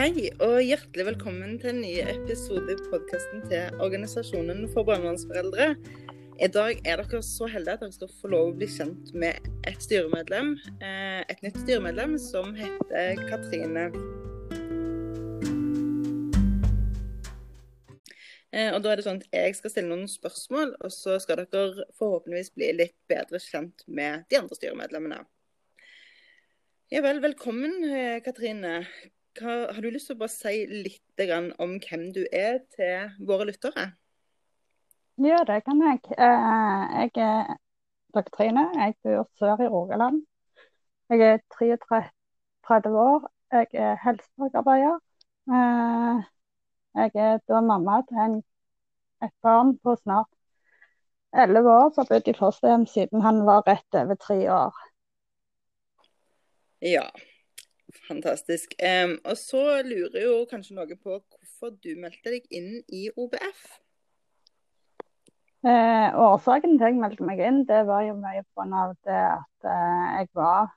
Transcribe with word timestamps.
Hei, 0.00 0.30
og 0.40 0.62
hjertelig 0.64 1.04
velkommen 1.10 1.58
til 1.60 1.74
en 1.74 1.82
ny 1.82 1.90
episode 2.08 2.72
i 2.72 2.76
podkasten 2.86 3.42
til 3.50 3.82
Organisasjonen 3.84 4.62
for 4.72 4.86
barnevernsforeldre. 4.88 5.74
I 6.40 6.48
dag 6.48 6.80
er 6.88 7.02
dere 7.02 7.20
så 7.20 7.44
heldige 7.52 7.74
at 7.74 7.82
dere 7.84 7.92
skal 7.98 8.12
få 8.22 8.30
lov 8.32 8.46
å 8.48 8.54
bli 8.56 8.68
kjent 8.72 9.10
med 9.12 9.50
et 9.68 9.84
styremedlem. 9.84 10.54
eh, 10.80 11.20
Et 11.28 11.44
nytt 11.44 11.60
styremedlem 11.66 12.16
som 12.16 12.54
heter 12.56 13.20
Katrine. 13.28 13.84
Eh, 18.56 18.72
Og 18.72 18.80
da 18.80 18.92
er 18.92 18.96
det 18.96 19.04
sånn 19.04 19.20
at 19.20 19.28
Jeg 19.30 19.54
skal 19.60 19.70
stille 19.70 19.92
noen 19.92 20.08
spørsmål, 20.08 20.76
og 20.80 20.90
så 20.90 21.20
skal 21.20 21.44
dere 21.44 21.84
forhåpentligvis 22.00 22.54
bli 22.56 22.72
litt 22.72 22.96
bedre 23.06 23.36
kjent 23.36 23.84
med 23.86 24.24
de 24.30 24.40
andre 24.40 24.56
styremedlemmene. 24.56 25.26
Ja 26.90 27.02
vel, 27.02 27.20
velkommen 27.20 27.84
eh, 27.84 28.20
Katrine. 28.24 28.86
Hva, 29.40 29.54
har 29.72 29.80
du 29.80 29.88
lyst 29.90 30.10
til 30.10 30.16
å 30.18 30.20
bare 30.20 30.32
si 30.34 30.54
litt 30.68 31.22
grann 31.28 31.50
om 31.64 31.78
hvem 31.80 32.10
du 32.16 32.22
er 32.32 32.58
til 32.76 33.12
våre 33.28 33.46
lyttere? 33.48 33.86
Ja, 35.20 35.38
det 35.48 35.58
kan 35.66 35.80
jeg. 35.84 36.00
Eh, 36.16 36.84
Jeg 37.00 37.10
er 37.24 37.56
doktrine. 38.16 38.64
Jeg 38.76 38.94
bor 39.04 39.28
sør 39.38 39.60
i 39.64 39.68
Rogaland. 39.68 40.22
Jeg 41.10 41.20
er 41.20 41.38
33 41.58 42.90
år. 43.04 43.30
Jeg 43.52 43.66
er 43.74 43.96
helsefagarbeider. 44.04 44.98
Eh, 45.56 46.22
Jeg 46.94 47.10
er 47.14 47.38
da 47.48 47.60
mamma 47.60 48.00
til 48.08 48.16
en, 48.26 48.36
et 49.22 49.32
barn 49.42 49.78
på 49.78 49.96
snart 50.02 50.28
11 51.32 51.70
år 51.70 51.90
som 51.94 52.02
har 52.04 52.08
bodd 52.14 52.28
i 52.28 52.34
fosterhjem 52.38 52.86
siden 52.86 53.22
han 53.22 53.44
var 53.46 53.62
rett 53.68 53.94
over 54.02 54.14
tre 54.14 54.38
år. 54.50 54.74
Ja, 56.80 57.04
fantastisk. 58.08 58.74
Um, 58.78 59.18
og 59.24 59.36
så 59.38 59.62
lurer 59.86 60.24
jo 60.24 60.34
kanskje 60.50 60.76
noe 60.78 60.96
på 60.96 61.18
hvorfor 61.20 61.76
du 61.82 61.94
meldte 62.00 62.34
deg 62.34 62.46
inn 62.54 62.80
i 62.88 63.08
OBF. 63.16 63.80
Eh, 65.60 66.14
årsaken 66.16 66.78
til 66.78 66.86
jeg 66.86 66.96
meldte 66.96 67.24
meg 67.28 67.40
inn, 67.44 67.58
det 67.68 67.82
var 67.84 68.06
jo 68.06 68.14
mye 68.16 68.40
pga. 68.56 68.84
det 69.04 69.16
at 69.16 69.66
eh, 69.68 70.06
jeg 70.16 70.30
var 70.38 70.70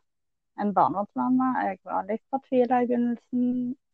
en 0.59 0.73
barnevernsmamma. 0.75 1.51
Jeg 1.69 1.79
var 1.87 2.09
litt 2.09 2.23
fortvila 2.33 2.81
i 2.83 2.89
begynnelsen. 2.89 3.45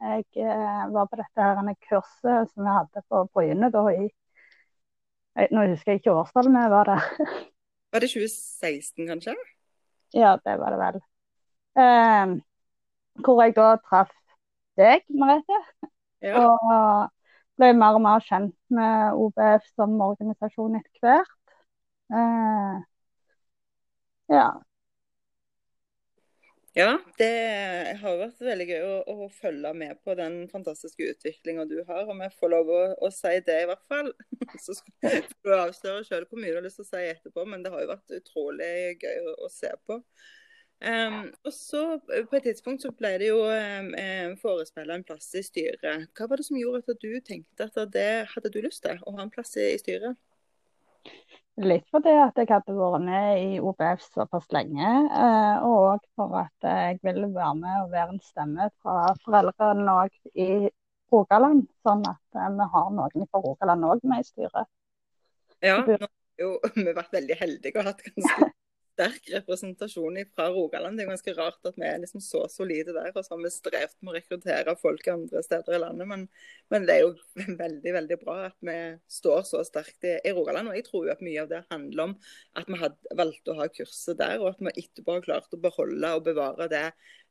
Jeg 0.02 0.25
eh, 0.34 0.81
var 0.95 1.12
på 1.12 1.20
dette 1.22 1.45
her 1.45 1.78
kurset 1.86 2.50
som 2.50 2.66
vi 2.66 2.73
hadde 2.73 3.06
på 3.06 3.22
Bryne 3.34 3.70
da 3.70 3.86
i 3.94 4.08
jeg, 4.08 5.47
Nå 5.53 5.67
husker 5.70 5.94
jeg 5.94 6.02
ikke 6.02 6.17
årstallet 6.23 6.58
vi 6.58 6.66
var 6.73 6.90
der. 6.90 7.06
Var 7.94 8.03
det 8.03 8.09
2016, 8.09 9.08
kanskje? 9.08 9.38
ja, 10.14 10.38
det 10.45 10.58
var 10.58 10.73
det 10.73 10.80
vel. 10.81 11.02
Eh, 13.20 13.23
hvor 13.25 13.44
jeg 13.44 13.56
da 13.58 13.75
traff 13.86 14.14
deg, 14.80 15.03
Merete. 15.09 15.59
Ja. 16.23 16.45
Og 16.45 17.09
ble 17.59 17.73
mer 17.75 17.98
og 17.98 18.03
mer 18.03 18.23
kjent 18.23 18.56
med 18.72 19.20
OBF 19.20 19.67
som 19.75 20.00
organisasjon 20.03 20.80
etter 20.80 21.03
hvert. 21.03 21.36
Eh, 22.16 22.80
ja. 24.36 24.50
Ja, 26.78 26.92
det 27.17 27.30
har 28.00 28.20
vært 28.22 28.44
veldig 28.45 28.66
gøy 28.70 28.84
å, 28.86 29.25
å 29.25 29.28
følge 29.34 29.72
med 29.75 29.97
på 30.06 30.14
den 30.16 30.44
fantastiske 30.52 31.08
utviklinga 31.12 31.66
du 31.67 31.80
har. 31.88 32.06
Om 32.08 32.22
jeg 32.23 32.36
får 32.40 32.53
lov 32.53 32.70
å, 32.72 32.81
å 33.03 33.09
si 33.12 33.34
det, 33.47 33.58
i 33.64 33.67
hvert 33.67 33.84
fall. 33.90 34.12
Så 34.64 34.78
skal 34.78 35.17
du 35.44 35.56
avsløre 35.58 36.06
sjøl 36.08 36.28
hvor 36.30 36.40
mye 36.40 36.53
du 36.53 36.59
har 36.62 36.67
lyst 36.67 36.80
til 36.80 36.86
å 36.86 36.92
si 36.92 37.02
etterpå, 37.09 37.44
men 37.50 37.66
det 37.66 37.73
har 37.73 37.84
jo 37.84 37.92
vært 37.92 38.16
utrolig 38.22 38.72
gøy 39.02 39.17
å, 39.25 39.36
å 39.47 39.52
se 39.52 39.73
på. 39.90 40.00
Um, 40.80 41.25
og 41.44 41.52
så 41.52 41.99
På 42.08 42.38
et 42.38 42.45
tidspunkt 42.47 42.85
så 42.85 42.94
ble 42.95 43.17
det 43.19 43.27
jo 43.27 43.41
um, 43.44 43.89
forespeila 44.39 44.95
en 44.95 45.03
plass 45.03 45.28
i 45.35 45.44
styret. 45.44 46.07
Hva 46.16 46.28
var 46.29 46.40
det 46.40 46.47
som 46.47 46.59
gjorde 46.59 46.95
at 46.95 47.03
du 47.03 47.12
tenkte 47.19 47.67
at 47.67 47.79
det 47.91 48.12
hadde 48.31 48.51
du 48.53 48.62
lyst 48.63 48.85
til, 48.85 49.01
å 49.03 49.16
ha 49.18 49.25
en 49.25 49.34
plass 49.34 49.57
i, 49.59 49.73
i 49.73 49.81
styret? 49.81 50.16
Litt 51.59 51.89
fordi 51.91 52.13
at 52.16 52.38
jeg 52.39 52.47
hadde 52.47 52.72
vært 52.78 53.03
med 53.03 53.41
i 53.41 53.57
OBF 53.59 54.03
såpass 54.06 54.45
lenge, 54.56 54.88
eh, 55.12 55.66
og 55.68 56.06
for 56.16 56.38
at 56.39 56.63
jeg 56.63 57.00
ville 57.03 57.28
være 57.34 57.56
med 57.59 57.81
og 57.81 57.89
være 57.91 58.13
en 58.13 58.22
stemme 58.23 58.69
fra 58.79 59.09
foreldrene 59.25 59.95
òg 60.06 60.16
i 60.39 60.69
Rogaland. 61.12 61.66
Sånn 61.84 62.06
at 62.07 62.39
eh, 62.39 62.53
vi 62.56 62.69
har 62.75 62.94
noen 62.95 63.28
fra 63.28 63.44
Rogaland 63.44 63.89
òg 63.91 64.07
med 64.07 64.23
i 64.23 64.29
styret. 64.29 64.72
Ja, 65.59 65.81
nå 65.84 66.00
har 66.00 66.13
jo 66.39 66.53
vi 66.79 66.95
vært 66.95 67.19
veldig 67.19 67.39
heldige 67.41 67.84
og 67.84 67.91
hatt 67.91 68.07
ganske 68.07 68.50
sterk 69.00 69.30
representasjon 69.32 70.18
fra 70.36 70.50
Rogaland. 70.52 70.98
Det 70.98 71.06
er 71.06 71.12
ganske 71.14 71.34
rart 71.38 71.68
at 71.70 71.78
vi 71.80 71.86
er 71.88 72.02
liksom 72.02 72.22
så 72.24 72.42
solide 72.52 72.92
der, 72.96 73.14
og 73.14 73.24
så 73.24 73.36
har 73.36 73.44
vi 73.46 73.52
strevd 73.54 73.96
med 74.02 74.12
å 74.12 74.16
rekruttere 74.18 74.76
folk 74.80 75.08
andre 75.12 75.44
steder 75.46 75.78
i 75.78 75.80
landet. 75.80 76.10
Men, 76.10 76.26
men, 76.74 76.88
det 76.88 76.98
er 76.98 77.06
jo 77.06 77.14
veldig 77.64 77.94
veldig 77.96 78.18
bra 78.26 78.36
at 78.50 78.58
vi 78.66 78.76
står 79.20 79.48
så 79.48 79.64
sterkt 79.68 80.04
i, 80.04 80.18
i, 80.20 80.34
Rogaland. 80.36 80.72
Og 80.72 80.76
jeg 80.80 80.88
tror 80.90 81.08
jo 81.08 81.16
at 81.16 81.24
mye 81.24 81.46
av 81.46 81.54
det 81.54 81.64
handler 81.72 82.10
om 82.10 82.18
at 82.60 82.68
vi 82.68 82.82
hadde 82.84 83.18
valgt 83.22 83.54
å 83.54 83.58
ha 83.62 83.70
kurset 83.72 84.20
der, 84.20 84.44
og 84.44 84.52
at 84.52 84.62
vi 84.68 84.76
etterpå 84.84 85.16
har 85.16 85.26
klart 85.30 85.56
å 85.56 85.64
beholde 85.64 86.14
og 86.18 86.28
bevare 86.28 86.70
det, 86.72 86.86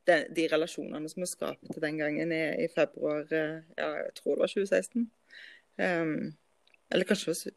de, 0.09 0.19
de 0.33 0.49
relasjonene 0.49 1.11
som 1.11 1.21
vi 1.21 1.29
skapte 1.29 1.85
den 1.85 2.01
gangen 2.01 2.33
i, 2.33 2.43
i 2.65 2.69
februar 2.73 3.27
ja, 3.29 3.57
jeg 3.77 4.13
tror 4.17 4.39
det 4.39 4.45
var 4.47 4.53
2016. 4.57 5.09
Um, 5.79 6.13
eller 6.89 7.05
kanskje. 7.05 7.53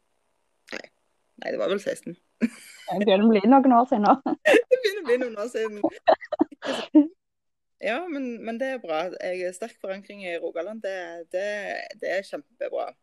Nei, 1.43 1.51
det 1.51 1.59
var 1.59 1.73
vel 1.73 1.81
16. 1.81 2.15
Det 2.39 3.03
begynner 3.03 3.25
å 3.25 3.31
bli 3.33 3.41
noen 3.51 3.75
år 3.75 3.89
siden 3.89 4.05
nå. 4.07 4.13
det 4.47 4.79
begynner 4.79 5.01
å 5.01 5.07
bli 5.09 5.17
noen 5.25 5.41
år 5.43 5.49
siden. 5.51 7.09
Ja, 7.83 7.97
men, 8.07 8.37
men, 8.45 8.59
det 8.61 8.69
er 8.71 8.83
bra. 8.83 9.01
Jeg 9.19 9.43
er 9.43 9.55
sterk 9.55 9.75
forankring 9.81 10.23
i 10.23 10.37
Rogaland. 10.39 10.79
Det, 10.85 11.27
det, 11.35 11.47
det 11.99 12.13
er 12.15 12.23
kjempebra. 12.23 12.93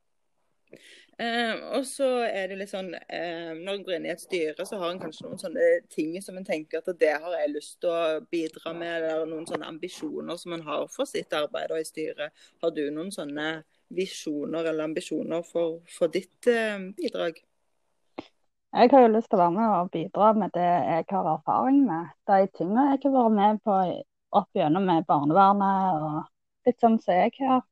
Eh, 1.21 1.59
og 1.77 1.85
så 1.85 2.07
er 2.25 2.49
det 2.49 2.57
litt 2.61 2.71
sånn 2.71 2.95
eh, 2.95 3.51
Når 3.59 3.75
en 3.75 3.83
går 3.85 3.97
inn 3.97 4.07
i 4.07 4.13
et 4.15 4.23
styre, 4.23 4.65
så 4.65 4.79
har 4.81 4.95
en 4.95 5.01
kanskje 5.03 5.27
noen 5.27 5.43
sånne 5.43 5.67
ting 5.93 6.15
som 6.25 6.39
en 6.39 6.47
tenker 6.47 6.81
at 6.81 6.89
det 7.03 7.11
har 7.13 7.35
jeg 7.43 7.53
lyst 7.53 7.77
til 7.83 7.93
å 7.93 8.23
bidra 8.33 8.73
med, 8.73 9.05
eller 9.11 9.29
noen 9.29 9.45
sånne 9.51 9.69
ambisjoner 9.69 10.41
som 10.41 10.57
en 10.57 10.65
har 10.65 10.87
for 10.89 11.11
sitt 11.11 11.37
arbeid 11.37 11.75
i 11.77 11.85
styret. 11.85 12.47
Har 12.65 12.73
du 12.73 12.87
noen 12.89 13.13
sånne 13.13 13.51
visjoner 13.93 14.71
eller 14.71 14.89
ambisjoner 14.89 15.45
for, 15.45 15.83
for 15.93 16.15
ditt 16.15 16.49
eh, 16.49 16.79
bidrag? 16.97 17.43
Jeg 18.73 18.91
har 18.93 19.01
jo 19.03 19.11
lyst 19.11 19.27
til 19.31 19.39
å 19.39 19.41
være 19.41 19.55
med 19.57 19.73
og 19.75 19.89
bidra 19.95 20.27
med 20.39 20.53
det 20.55 20.67
jeg 20.67 21.07
har 21.11 21.29
erfaring 21.33 21.81
med. 21.89 22.11
De 22.31 22.37
tingene 22.55 22.85
jeg 22.93 23.01
har 23.05 23.15
vært 23.17 23.35
med 23.35 23.59
på 23.67 23.79
opp 24.41 24.59
gjennom 24.61 24.87
med 24.87 25.07
barnevernet 25.09 25.97
og 25.99 26.69
litt 26.69 26.79
sånn 26.85 27.01
som 27.03 27.19
jeg 27.19 27.35
har 27.41 27.65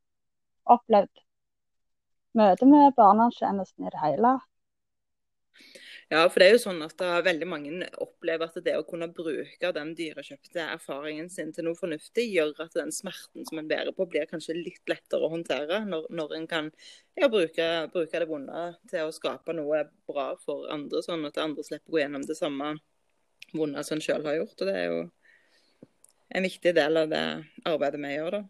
opplevd. 0.75 1.23
Møte 2.39 2.67
med 2.67 2.97
barnevernstjenesten 2.99 3.87
i 3.87 3.93
det 3.95 4.03
hele. 4.03 4.35
Ja, 6.09 6.23
for 6.33 6.41
det 6.41 6.47
er 6.47 6.55
jo 6.55 6.61
sånn 6.63 6.79
at 6.81 7.03
veldig 7.25 7.47
mange 7.51 7.87
opplever 8.01 8.49
at 8.49 8.55
det 8.65 8.79
å 8.79 8.85
kunne 8.89 9.11
bruke 9.13 9.73
den 9.77 9.91
dyrekjøpte 9.97 10.63
erfaringen 10.73 11.29
sin 11.29 11.51
til 11.53 11.67
noe 11.67 11.77
fornuftig, 11.77 12.25
gjør 12.33 12.63
at 12.65 12.79
den 12.79 12.95
smerten 12.97 13.45
som 13.45 13.61
en 13.61 13.69
bærer 13.69 13.93
på, 13.93 14.07
blir 14.09 14.25
kanskje 14.31 14.57
litt 14.57 14.89
lettere 14.89 15.29
å 15.29 15.33
håndtere. 15.35 15.83
Når, 15.85 16.07
når 16.09 16.33
en 16.39 16.49
kan 16.49 16.71
ja, 17.13 17.29
bruke, 17.29 17.69
bruke, 17.93 18.23
det 18.25 18.31
vonde 18.31 18.63
til 18.89 19.05
å 19.05 19.13
skape 19.13 19.53
noe 19.59 19.83
bra 20.09 20.31
for 20.41 20.65
andre, 20.73 21.05
sånn 21.05 21.29
at 21.29 21.43
andre 21.45 21.67
slipper 21.67 21.93
å 21.93 21.99
gå 21.99 22.01
gjennom 22.01 22.25
det 22.25 22.39
samme 22.41 22.73
vonde 23.53 23.85
som 23.85 23.99
en 23.99 24.05
sjøl 24.09 24.25
har 24.31 24.41
gjort. 24.41 24.57
Og 24.63 24.71
det 24.71 24.79
er 24.81 24.89
jo 24.89 25.03
en 26.41 26.49
viktig 26.49 26.73
del 26.81 27.03
av 27.05 27.13
det 27.13 27.27
arbeidet 27.69 28.01
vi 28.01 28.17
gjør, 28.17 28.39
da. 28.39 28.47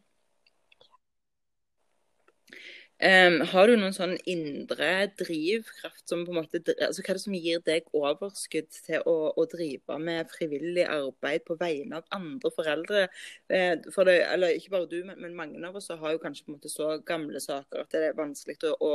Um, 2.98 3.44
har 3.46 3.70
du 3.70 3.76
noen 3.78 3.94
sånn 3.94 4.16
indre 4.26 4.88
drivkraft 5.20 6.10
som 6.10 6.24
på 6.26 6.32
en 6.32 6.40
måte, 6.40 6.58
altså 6.82 7.04
Hva 7.04 7.12
er 7.12 7.18
det 7.18 7.22
som 7.22 7.36
gir 7.36 7.60
deg 7.62 7.92
overskudd 7.94 8.66
til 8.74 9.04
å, 9.06 9.14
å 9.38 9.44
drive 9.52 9.98
med 10.02 10.26
frivillig 10.32 10.82
arbeid 10.90 11.44
på 11.46 11.54
vegne 11.60 12.00
av 12.00 12.08
andre 12.16 12.50
foreldre? 12.56 13.04
Uh, 13.46 13.78
for 13.94 14.10
det, 14.10 14.16
eller 14.26 14.56
Ikke 14.58 14.74
bare 14.74 14.90
du, 14.90 14.98
men, 15.06 15.20
men, 15.22 15.36
mange 15.38 15.62
av 15.62 15.78
oss 15.78 15.92
har 15.92 16.16
jo 16.16 16.22
kanskje 16.24 16.48
på 16.48 16.50
en 16.50 16.58
måte 16.58 16.72
så 16.72 16.96
gamle 17.06 17.42
saker 17.44 17.84
at 17.84 17.94
det 17.94 18.02
er 18.08 18.18
vanskelig 18.18 18.58
å, 18.66 18.74
å 18.82 18.92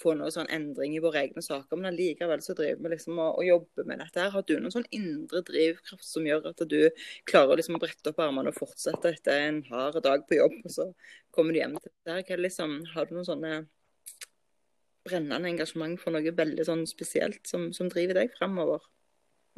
få 0.00 0.14
noen 0.16 0.32
sånn 0.34 0.50
endring 0.52 0.94
i 0.96 1.00
våre 1.02 1.22
egne 1.24 1.42
saker. 1.44 1.78
Men 1.78 1.90
allikevel 1.92 2.42
så 2.44 2.56
driver 2.58 2.84
vi 2.84 2.92
liksom 2.94 3.18
og, 3.18 3.38
og, 3.38 3.44
jobber 3.46 3.88
med 3.88 4.02
dette. 4.02 4.20
her. 4.20 4.34
Har 4.34 4.44
du 4.44 4.54
noen 4.58 4.74
sånn 4.74 4.88
indre 4.96 5.42
drivkraft 5.48 6.06
som 6.06 6.28
gjør 6.28 6.50
at 6.52 6.60
du 6.70 6.78
klarer 7.28 7.60
liksom 7.60 7.78
å 7.78 7.82
brette 7.82 8.12
opp 8.12 8.20
armene 8.24 8.52
og 8.52 8.60
fortsette 8.60 9.14
etter 9.14 9.48
en 9.48 9.64
hard 9.70 10.00
dag 10.04 10.28
på 10.28 10.40
jobb? 10.40 10.60
og 10.64 10.76
så 10.76 10.90
kommer 11.34 11.54
du 11.54 11.60
hjem 11.60 11.76
til 11.80 11.92
det. 12.06 12.38
Liksom, 12.40 12.80
har 12.94 13.06
du 13.06 13.14
noen 13.16 13.28
sånne 13.28 13.52
brennende 15.06 15.48
engasjement 15.48 16.00
for 16.00 16.14
noe 16.14 16.32
veldig 16.36 16.66
sånn 16.66 16.86
spesielt 16.88 17.40
som, 17.48 17.70
som 17.76 17.90
driver 17.92 18.20
deg 18.20 18.34
fremover? 18.36 18.82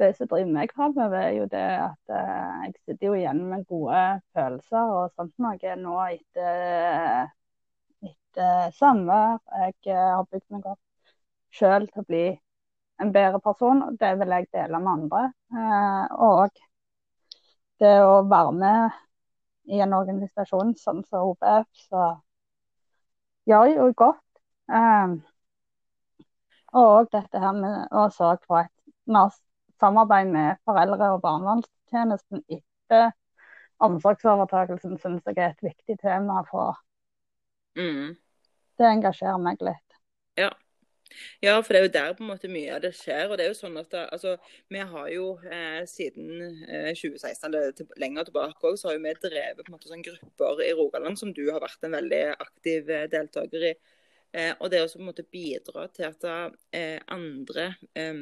Det 0.01 0.09
som 0.17 0.29
driver 0.29 0.51
meg 0.55 0.71
fremover, 0.73 1.19
er 1.19 1.35
jo 1.37 1.45
det 1.51 1.65
at 1.83 2.13
uh, 2.13 2.63
jeg 2.65 2.73
sitter 2.79 3.07
jo 3.09 3.17
igjen 3.17 3.43
med 3.51 3.65
gode 3.69 4.01
følelser 4.33 4.93
og 4.95 5.11
sånt 5.13 5.35
noe 5.43 5.75
nå 5.83 5.97
etter, 6.07 7.29
etter 8.09 8.73
samvær. 8.79 9.37
Jeg 9.67 9.77
uh, 9.93 10.09
har 10.17 10.25
bygd 10.31 10.47
meg 10.55 10.71
opp 10.73 10.81
sjøl 11.53 11.87
til 11.91 12.01
å 12.01 12.09
bli 12.09 12.25
en 13.03 13.13
bedre 13.13 13.41
person, 13.43 13.83
og 13.85 13.97
det 14.01 14.13
vil 14.21 14.33
jeg 14.33 14.49
dele 14.55 14.81
med 14.81 14.93
andre. 14.95 15.23
Uh, 15.53 16.05
og 16.31 16.63
det 17.83 17.95
å 18.01 18.21
være 18.31 18.57
med 18.57 18.99
i 19.65 19.79
en 19.83 19.95
organisasjon 19.95 20.73
sånn 20.79 21.03
som 21.07 21.31
OBF, 21.31 21.85
så 21.89 22.07
gjør 23.49 23.71
jo 23.73 23.89
godt. 24.03 24.21
Um, 24.67 25.17
og 26.73 26.91
òg 26.97 27.11
dette 27.13 27.39
her 27.39 27.57
med 27.57 27.91
å 27.91 28.07
sørge 28.13 28.47
for 28.47 28.63
et 28.63 28.71
mer 29.05 29.33
samarbeid 29.81 30.31
med 30.31 30.61
foreldre- 30.65 31.11
og 31.15 31.21
barnevernstjenesten 31.25 32.43
etter 32.47 33.11
omsorgsovertakelsen, 33.83 34.97
syns 35.01 35.27
jeg 35.27 35.37
er 35.37 35.51
et 35.51 35.69
viktig 35.71 35.99
tema 36.01 36.43
for 36.49 36.79
Mm. 37.75 38.13
Det 38.77 38.85
engasjerer 38.85 39.39
meg 39.41 39.61
litt. 39.65 39.95
Ja. 40.37 40.51
Ja, 41.43 41.55
for 41.61 41.73
det 41.73 41.79
er 41.79 41.85
jo 41.87 41.93
der 41.93 42.13
på 42.17 42.23
en 42.23 42.31
måte 42.31 42.51
mye 42.51 42.75
av 42.75 42.83
det 42.83 42.93
skjer. 42.97 43.29
og 43.29 43.37
det 43.37 43.45
er 43.45 43.51
jo 43.51 43.57
sånn 43.59 43.77
at 43.81 43.89
det, 43.91 44.03
altså, 44.15 44.35
Vi 44.71 44.85
har 44.93 45.09
jo 45.13 45.27
eh, 45.49 45.81
siden 45.89 46.29
eh, 46.67 46.91
2016, 46.93 47.47
eller 47.49 47.75
til, 47.77 47.89
lenger 48.01 48.29
tilbake 48.29 48.69
også, 48.69 48.81
så 48.81 48.89
har 48.89 48.97
jo 48.97 49.03
vi 49.05 49.15
drevet 49.27 49.61
på 49.63 49.69
en 49.71 49.77
måte 49.77 49.91
sånn 49.91 50.05
grupper 50.05 50.63
i 50.65 50.71
Rogaland 50.77 51.19
som 51.19 51.33
du 51.33 51.45
har 51.51 51.61
vært 51.63 51.85
en 51.85 51.97
veldig 51.99 52.23
aktiv 52.37 52.89
eh, 52.89 53.07
deltaker 53.11 53.69
i. 53.71 53.73
Eh, 54.33 54.53
og 54.59 54.71
det 54.71 54.79
er 54.79 54.87
også 54.87 54.97
på 54.99 55.05
en 55.05 55.11
måte 55.11 55.29
bidra 55.29 55.87
til 55.93 56.09
at 56.09 56.27
eh, 56.73 56.99
andre 57.13 57.69
eh, 57.93 58.13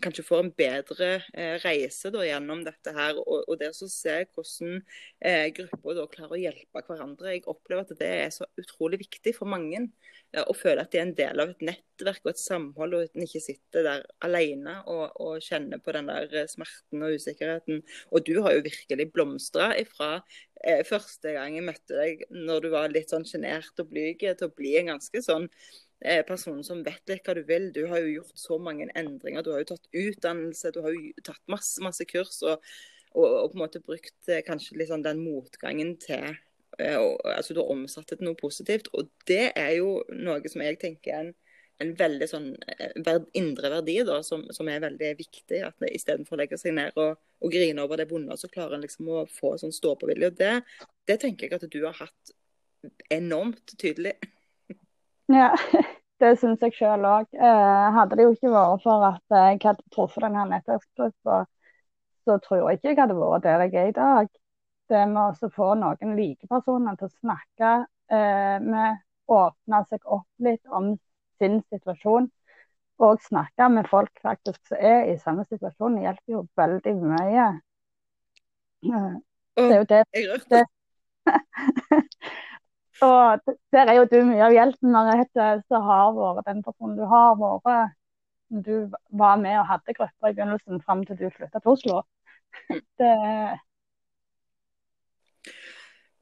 kanskje 0.00 0.24
får 0.24 0.40
en 0.40 0.50
bedre 0.56 1.08
eh, 1.36 1.58
reise 1.62 2.10
da, 2.14 2.22
gjennom 2.24 2.62
dette 2.64 2.94
her. 2.96 3.18
Og, 3.20 3.44
og 3.44 3.58
det 3.60 3.72
å 3.72 3.88
se 3.90 4.14
hvordan 4.32 4.78
eh, 5.20 5.48
grupper 5.56 5.98
da 5.98 6.06
klarer 6.14 6.36
å 6.36 6.40
hjelpe 6.40 6.84
hverandre. 6.86 7.34
Jeg 7.34 7.44
opplever 7.50 7.84
at 7.84 8.00
det 8.00 8.12
er 8.22 8.32
så 8.34 8.48
utrolig 8.60 9.02
viktig 9.04 9.34
for 9.36 9.50
mange. 9.52 9.84
Eh, 10.32 10.44
å 10.48 10.56
føle 10.56 10.84
at 10.84 10.92
de 10.94 11.00
er 11.00 11.06
en 11.06 11.14
del 11.18 11.44
av 11.44 11.52
et 11.52 11.66
nettverk 11.68 12.24
og 12.24 12.32
et 12.32 12.40
samhold, 12.40 12.96
og 12.96 13.06
at 13.06 13.18
en 13.18 13.26
ikke 13.26 13.44
sitter 13.44 13.86
der 13.88 14.06
alene 14.24 14.78
og, 14.86 15.04
og, 15.20 15.36
kjenner 15.44 15.82
på 15.82 15.94
den 15.96 16.08
der 16.08 16.38
eh, 16.40 16.48
smerten 16.48 17.04
og 17.04 17.18
usikkerheten. 17.18 17.84
Og 18.10 18.24
du 18.28 18.34
har 18.40 18.56
jo 18.56 18.64
virkelig 18.64 19.10
blomstra 19.12 19.72
ifra 19.80 20.14
eh, 20.64 20.80
første 20.88 21.36
gang 21.36 21.58
jeg 21.58 21.68
møtte 21.68 22.00
deg, 22.00 22.26
når 22.32 22.64
du 22.64 22.72
var 22.72 22.92
litt 22.96 23.12
sånn 23.12 23.28
sjenert 23.28 23.76
og 23.82 23.92
blyg, 23.92 24.24
til 24.24 24.48
å 24.48 24.54
bli 24.56 24.76
en 24.80 24.94
ganske 24.94 25.24
sånn 25.24 25.50
personen 26.26 26.64
som 26.66 26.82
vet 26.84 27.08
litt 27.10 27.26
hva 27.26 27.34
du 27.36 27.42
vil. 27.48 27.68
Du 27.74 27.84
har 27.90 28.02
jo 28.02 28.18
gjort 28.18 28.38
så 28.38 28.58
mange 28.58 28.88
endringer. 28.98 29.44
Du 29.44 29.52
har 29.54 29.62
jo 29.62 29.72
tatt 29.72 29.90
utdannelse, 29.90 30.72
du 30.74 30.80
har 30.84 30.94
jo 30.94 31.12
tatt 31.24 31.42
masse, 31.52 31.82
masse 31.84 32.06
kurs. 32.10 32.40
Og, 32.46 32.62
og, 33.12 33.26
og 33.26 33.52
på 33.52 33.58
en 33.58 33.62
måte 33.64 33.82
brukt 33.84 34.32
eh, 34.32 34.42
kanskje 34.46 34.80
liksom 34.80 35.04
den 35.04 35.22
motgangen 35.22 35.94
til 36.02 36.32
eh, 36.78 36.96
og, 36.96 37.20
altså 37.28 37.54
Du 37.54 37.62
har 37.62 37.70
omsatt 37.74 38.08
det 38.10 38.18
til 38.20 38.30
noe 38.30 38.40
positivt. 38.40 38.90
Og 38.96 39.10
det 39.30 39.52
er 39.52 39.76
jo 39.78 40.00
noe 40.16 40.52
som 40.52 40.64
jeg 40.64 40.80
tenker 40.82 41.14
er 41.14 41.24
en, 41.26 41.32
en 41.82 41.94
veldig 41.98 42.28
sånn 42.30 42.50
indre 43.38 43.72
verdi 43.72 43.96
da, 44.06 44.20
som, 44.26 44.44
som 44.54 44.68
er 44.70 44.82
veldig 44.84 45.14
viktig. 45.20 45.62
at 45.66 45.88
Istedenfor 45.90 46.38
å 46.38 46.42
legge 46.42 46.60
seg 46.60 46.76
ned 46.78 46.98
og, 47.00 47.18
og 47.42 47.54
grine 47.54 47.84
over 47.84 48.00
det 48.00 48.10
vonde, 48.10 48.36
så 48.38 48.50
klarer 48.52 48.78
en 48.78 48.86
liksom 48.86 49.10
å 49.10 49.24
få 49.30 49.56
sånn 49.60 49.74
stå-på-vilje. 49.74 50.34
Det, 50.38 50.54
det 51.10 51.20
tenker 51.22 51.48
jeg 51.48 51.58
at 51.58 51.72
du 51.72 51.82
har 51.86 51.98
hatt 52.02 52.38
enormt 53.12 53.74
tydelig. 53.78 54.16
Ja, 55.32 55.48
det 56.20 56.34
syns 56.40 56.62
jeg 56.64 56.74
sjøl 56.76 57.06
òg. 57.08 57.28
Eh, 57.32 57.86
hadde 57.96 58.18
det 58.18 58.26
jo 58.26 58.34
ikke 58.34 58.52
vært 58.52 58.84
for 58.84 59.06
at 59.08 59.36
jeg 59.36 59.60
hadde 59.64 59.94
truffet 59.94 60.24
denne 60.26 60.44
nettverksgruppa, 60.50 61.38
så 62.26 62.36
tror 62.44 62.60
jeg 62.60 62.78
ikke 62.78 62.90
jeg 62.92 63.00
hadde 63.00 63.16
vært 63.18 63.46
der 63.46 63.64
jeg 63.66 63.78
er 63.80 63.92
i 63.92 63.96
dag. 63.96 64.28
Det 64.92 65.06
med 65.08 65.40
å 65.46 65.50
få 65.54 65.72
noen 65.80 66.14
likepersoner 66.18 66.98
til 67.00 67.08
å 67.08 67.14
snakke 67.14 67.72
eh, 68.12 68.58
med, 68.60 69.00
åpne 69.32 69.82
seg 69.88 70.04
opp 70.04 70.28
litt 70.44 70.64
om 70.68 70.92
sin 71.40 71.62
situasjon. 71.72 72.28
Og 73.02 73.22
snakke 73.24 73.66
med 73.72 73.88
folk 73.90 74.12
faktisk 74.22 74.60
som 74.68 74.78
er 74.78 75.08
i 75.10 75.18
samme 75.18 75.46
situasjon, 75.48 75.96
hjelper 76.04 76.36
jo 76.36 76.44
veldig 76.60 76.96
mye. 77.00 77.48
Eh, 78.84 79.12
det 79.56 79.70
er 79.70 79.80
jo 79.80 79.88
det, 79.88 80.04
det 80.52 80.64
Og 83.02 83.54
der 83.74 83.88
er 83.90 83.98
jo 83.98 84.06
du 84.10 84.20
mye 84.28 84.44
av 84.46 84.54
hjelpen, 84.54 84.92
Merete, 84.94 85.48
som 85.66 85.88
har 85.88 86.14
vært 86.14 86.46
den 86.50 86.62
personen 86.62 86.94
du 87.00 87.04
har 87.10 87.34
vært. 87.40 87.98
Du 88.52 88.92
var 89.16 89.38
med 89.40 89.56
og 89.58 89.68
hadde 89.70 89.96
grupper 89.96 90.28
i 90.28 90.34
begynnelsen 90.36 90.82
fram 90.84 91.06
til 91.08 91.18
du 91.18 91.28
flytta 91.32 91.58
til 91.58 91.72
Oslo. 91.72 92.02
Det... 93.00 93.12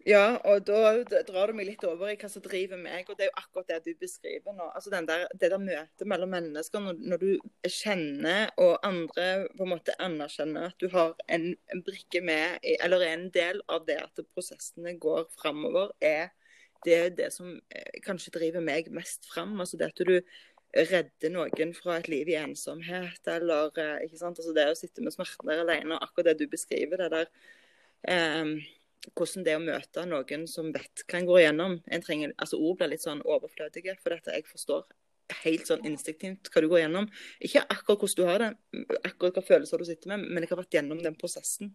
Ja, 0.09 0.39
og 0.49 0.63
da 0.65 0.95
drar 1.29 1.51
du 1.51 1.59
meg 1.59 1.67
litt 1.69 1.83
over 1.85 2.09
i 2.09 2.17
hva 2.17 2.29
som 2.33 2.41
driver 2.41 2.79
meg. 2.81 3.11
Og 3.11 3.19
det 3.19 3.27
er 3.27 3.29
jo 3.29 3.43
akkurat 3.43 3.69
det 3.69 3.81
du 3.85 4.01
beskriver 4.01 4.55
nå. 4.57 4.71
Altså 4.71 4.95
der, 4.95 5.27
Det 5.35 5.51
der 5.51 5.61
møtet 5.61 6.07
mellom 6.09 6.33
mennesker, 6.33 6.81
når, 6.81 7.03
når, 7.13 7.21
du 7.21 7.69
kjenner 7.69 8.49
og 8.57 8.79
andre 8.87 9.27
på 9.59 9.67
en 9.67 9.73
måte 9.75 9.99
anerkjenner 10.01 10.71
at 10.71 10.81
du 10.81 10.89
har 10.95 11.13
en, 11.29 11.51
en 11.75 11.85
brikke 11.85 12.25
med, 12.25 12.63
eller 12.81 13.05
er 13.05 13.19
en 13.19 13.31
del 13.35 13.61
av 13.69 13.85
det 13.91 14.01
at 14.01 14.25
prosessene 14.33 14.97
går 15.03 15.27
framover, 15.37 15.93
er 16.01 16.31
det 16.87 16.97
er 16.97 17.11
det 17.17 17.29
som 17.35 17.53
eh, 17.71 18.01
kanskje 18.05 18.33
driver 18.37 18.65
meg 18.65 18.89
mest 18.95 19.29
fram. 19.31 19.53
Altså 19.61 19.81
det 19.81 19.91
at 19.91 20.03
du 20.07 20.17
redder 20.71 21.33
noen 21.35 21.73
fra 21.75 21.99
et 21.99 22.09
liv 22.11 22.31
i 22.31 22.39
ensomhet, 22.41 23.21
eller 23.29 23.75
eh, 23.81 24.05
ikke 24.07 24.21
sant? 24.21 24.39
Altså 24.39 24.55
det 24.57 24.69
å 24.71 24.77
sitte 24.79 25.05
med 25.05 25.15
smerten 25.15 25.51
der 25.51 25.65
alene. 25.65 25.97
og 25.97 26.07
Akkurat 26.07 26.33
det 26.33 26.45
du 26.45 26.53
beskriver, 26.53 27.05
det 27.05 27.11
der 27.17 27.33
eh, 28.09 28.55
Hvordan 29.17 29.47
det 29.47 29.55
å 29.57 29.63
møte 29.65 30.03
noen 30.05 30.43
som 30.45 30.67
vet 30.75 31.03
hva 31.09 31.17
en 31.17 31.29
går 31.29 31.39
igjennom. 31.41 31.79
En 31.89 32.03
trenger, 32.05 32.35
altså 32.37 32.59
Ord 32.61 32.77
blir 32.83 32.91
litt 32.93 33.05
sånn 33.07 33.23
overflødige, 33.25 33.95
for 34.03 34.13
dette 34.13 34.35
jeg 34.37 34.45
forstår 34.45 34.85
helt 35.45 35.69
sånn 35.69 35.85
instinktivt 35.89 36.51
hva 36.53 36.63
du 36.63 36.69
går 36.71 36.85
gjennom. 36.85 37.09
Ikke 37.43 37.65
akkurat 37.67 38.05
hvordan 38.05 38.19
du 38.21 38.31
har 38.31 38.45
det, 38.45 38.51
akkurat 39.09 39.39
hva 39.39 39.45
følelser 39.47 39.83
du 39.83 39.89
sitter 39.89 40.15
med, 40.15 40.29
men 40.29 40.45
jeg 40.45 40.53
har 40.53 40.63
vært 40.63 40.79
gjennom 40.79 41.03
den 41.05 41.19
prosessen. 41.19 41.75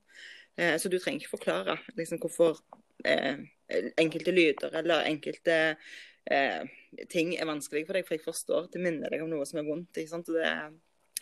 Eh, 0.57 0.75
så 0.81 0.91
du 0.91 0.97
trenger 0.99 1.23
ikke 1.23 1.35
forklare 1.35 1.77
liksom, 1.97 2.21
hvorfor 2.23 2.59
eh, 3.05 3.45
enkelte 4.01 4.33
lyder 4.35 4.79
eller 4.81 5.07
enkelte 5.09 5.59
eh, 6.31 6.65
ting 7.11 7.35
er 7.35 7.49
vanskelig 7.49 7.85
for 7.85 7.97
deg, 7.97 8.07
for 8.07 8.17
jeg 8.17 8.25
forstår 8.25 8.67
det 8.73 8.83
minner 8.83 9.13
deg 9.13 9.23
om 9.25 9.31
noe 9.31 9.47
som 9.47 9.61
er 9.61 9.67
vondt. 9.67 9.95
Det, 9.95 10.49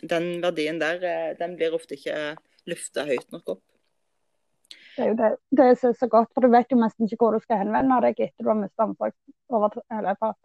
den 0.09 0.31
verdien 0.43 0.81
der 0.81 1.05
eh, 1.07 1.29
den 1.39 1.57
blir 1.59 1.75
ofte 1.75 1.97
ikke 1.97 2.35
løfta 2.69 3.07
høyt 3.09 3.29
nok 3.35 3.55
opp. 3.57 3.63
Det 4.93 5.01
er 5.01 5.09
jo 5.09 5.17
det, 5.17 5.29
det 5.57 5.65
er 5.71 5.93
så 5.97 6.07
godt, 6.07 6.29
for 6.35 6.45
du 6.45 6.53
vet 6.53 6.69
jo 6.69 6.77
nesten 6.77 7.07
ikke 7.07 7.17
hvor 7.23 7.33
du 7.33 7.41
skal 7.41 7.63
henvende 7.63 7.97
deg 8.05 8.19
etter 8.27 8.45
du 8.45 8.49
har 8.51 8.59
mista 8.59 8.85
omsorg 8.85 9.15
det 9.49 9.81
er 9.89 10.35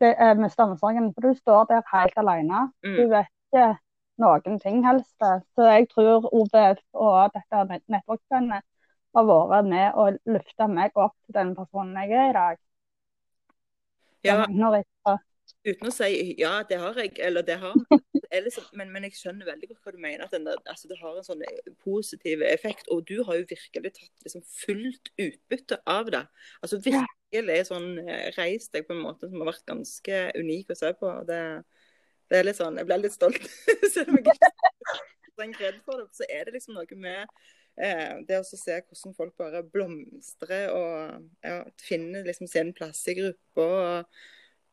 med 0.00 0.50
stammesorgen. 0.52 1.12
For 1.14 1.28
du 1.28 1.34
står 1.38 1.64
der 1.70 1.82
helt 1.92 2.18
alene. 2.18 2.68
Mm. 2.84 2.96
Du 2.98 3.08
vet 3.12 3.30
ikke 3.52 3.66
noen 4.22 4.60
ting 4.60 4.84
helst. 4.86 5.14
Så 5.54 5.68
jeg 5.70 5.88
tror 5.94 6.28
OBF 6.34 6.82
og 6.92 7.34
dette 7.34 7.64
nettverksbandet 7.92 8.62
har 9.14 9.28
vært 9.28 9.68
med 9.70 9.98
å 9.98 10.08
løfte 10.26 10.68
meg 10.70 10.96
opp 10.98 11.14
til 11.26 11.36
den 11.38 11.54
personen 11.56 11.96
jeg 12.02 12.18
er 12.18 12.30
i 12.30 12.36
dag. 12.38 12.60
Ja, 14.24 14.46
uten 15.64 15.90
å 15.90 15.92
si 15.92 16.34
ja, 16.40 16.56
det 16.68 16.78
har 16.80 16.96
jeg, 16.98 17.12
eller 17.20 17.44
det 17.44 17.58
har 17.60 17.74
liksom, 18.42 18.64
men, 18.78 18.90
men, 18.92 19.06
jeg 19.06 19.16
skjønner 19.18 19.48
veldig 19.48 19.68
godt 19.70 19.86
hva 19.86 19.92
du 19.94 20.00
mener. 20.02 20.24
at 20.24 20.34
der, 20.34 20.60
altså, 20.70 20.88
Det 20.90 20.98
har 21.00 21.16
en 21.16 21.26
sånn 21.26 21.44
positiv 21.84 22.42
effekt. 22.46 22.88
Og 22.92 23.04
du 23.08 23.22
har 23.24 23.38
jo 23.38 23.46
virkelig 23.50 23.94
tatt 23.98 24.26
liksom, 24.26 24.44
fullt 24.64 25.12
utbytte 25.20 25.80
av 25.86 26.10
det. 26.14 26.24
Altså 26.62 26.80
virkelig 26.84 27.60
sånn 27.70 27.90
eh, 28.04 28.30
reist 28.38 28.74
deg 28.74 28.88
på 28.88 28.96
en 28.96 29.04
måte 29.04 29.30
som 29.30 29.42
har 29.42 29.52
vært 29.52 29.66
ganske 29.70 30.20
unik 30.38 30.74
å 30.74 30.78
se 30.78 30.92
på. 31.00 31.12
Det, 31.28 31.40
det 32.30 32.40
er 32.40 32.48
litt 32.48 32.60
sånn, 32.60 32.80
Jeg 32.80 32.90
ble 32.90 33.02
litt 33.02 33.16
stolt. 33.16 33.50
Selv 33.94 34.10
om 34.10 34.20
jeg 34.20 34.28
ikke 34.30 34.48
er 35.42 35.52
redd 35.66 35.82
for 35.84 36.00
det, 36.00 36.08
så 36.14 36.26
er 36.30 36.46
det 36.46 36.56
liksom 36.56 36.76
noe 36.78 36.98
med 37.00 37.24
eh, 37.80 38.20
det 38.28 38.38
å 38.40 38.46
se 38.46 38.78
hvordan 38.80 39.16
folk 39.16 39.34
bare 39.40 39.64
blomstrer 39.66 40.70
og 40.74 41.26
ja, 41.42 41.60
finner 41.82 42.26
liksom 42.26 42.50
sin 42.50 42.72
plass 42.76 43.02
i 43.10 43.16
gruppa. 43.18 43.68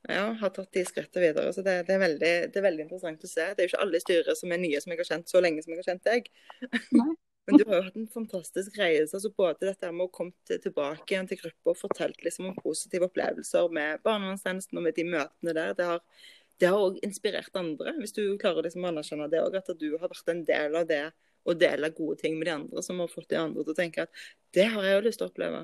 Ja, 0.09 0.31
har 0.33 0.49
tatt 0.49 0.71
de 0.73 0.81
skrittene 0.85 1.27
videre. 1.27 1.51
så 1.53 1.61
det, 1.61 1.75
det, 1.87 1.93
er 1.93 2.01
veldig, 2.01 2.31
det, 2.49 2.57
er 2.57 2.65
veldig, 2.65 2.85
interessant 2.87 3.25
å 3.25 3.29
se. 3.29 3.51
Det 3.53 3.61
er 3.61 3.67
jo 3.67 3.71
ikke 3.71 3.83
alle 3.85 4.01
styrer 4.01 4.37
som 4.37 4.53
er 4.53 4.61
nye 4.63 4.81
som 4.81 4.93
jeg 4.93 5.01
har 5.01 5.09
kjent 5.11 5.29
så 5.29 5.41
lenge 5.43 5.61
som 5.61 5.73
jeg 5.73 5.83
har 5.83 5.89
kjent 5.91 6.09
deg. 6.09 6.31
Men 7.49 7.57
du 7.57 7.63
har 7.67 7.75
jo 7.77 7.85
hatt 7.87 7.97
en 7.97 8.09
fantastisk 8.13 8.77
reise. 8.79 9.15
altså 9.17 9.31
Både 9.37 9.67
dette 9.67 9.91
med 9.93 10.07
å 10.07 10.13
komme 10.13 10.57
tilbake 10.65 11.13
igjen 11.13 11.29
til 11.29 11.41
gruppa 11.41 11.73
og 11.73 11.79
fortalt 11.79 12.21
liksom 12.25 12.49
om 12.49 12.59
positive 12.59 13.09
opplevelser 13.09 13.73
med 13.73 14.03
barnevernstjenesten 14.05 14.77
og 14.77 14.85
med 14.85 14.97
de 14.97 15.05
møtene 15.09 15.55
der. 15.57 15.73
Det 15.77 15.89
har, 15.89 16.03
det 16.61 16.69
har 16.69 16.85
også 16.85 17.03
inspirert 17.05 17.57
andre, 17.57 17.95
hvis 17.99 18.15
du 18.17 18.23
klarer 18.41 18.65
liksom 18.65 18.85
å 18.85 18.91
anerkjenne 18.93 19.29
det 19.33 19.41
òg. 19.41 19.57
At 19.61 19.73
du 19.77 19.87
har 19.97 20.07
vært 20.07 20.33
en 20.33 20.45
del 20.47 20.77
av 20.81 20.89
det 20.89 21.03
å 21.41 21.57
dele 21.57 21.89
gode 21.97 22.19
ting 22.21 22.37
med 22.37 22.47
de 22.47 22.55
andre, 22.55 22.85
som 22.85 23.01
har 23.01 23.09
fått 23.09 23.31
de 23.33 23.41
andre 23.41 23.65
til 23.65 23.73
å 23.73 23.77
tenke 23.77 24.05
at 24.05 24.25
det 24.53 24.67
har 24.73 24.85
jeg 24.85 24.97
jo 24.97 25.05
lyst 25.07 25.21
til 25.21 25.29
å 25.29 25.33
oppleve. 25.33 25.63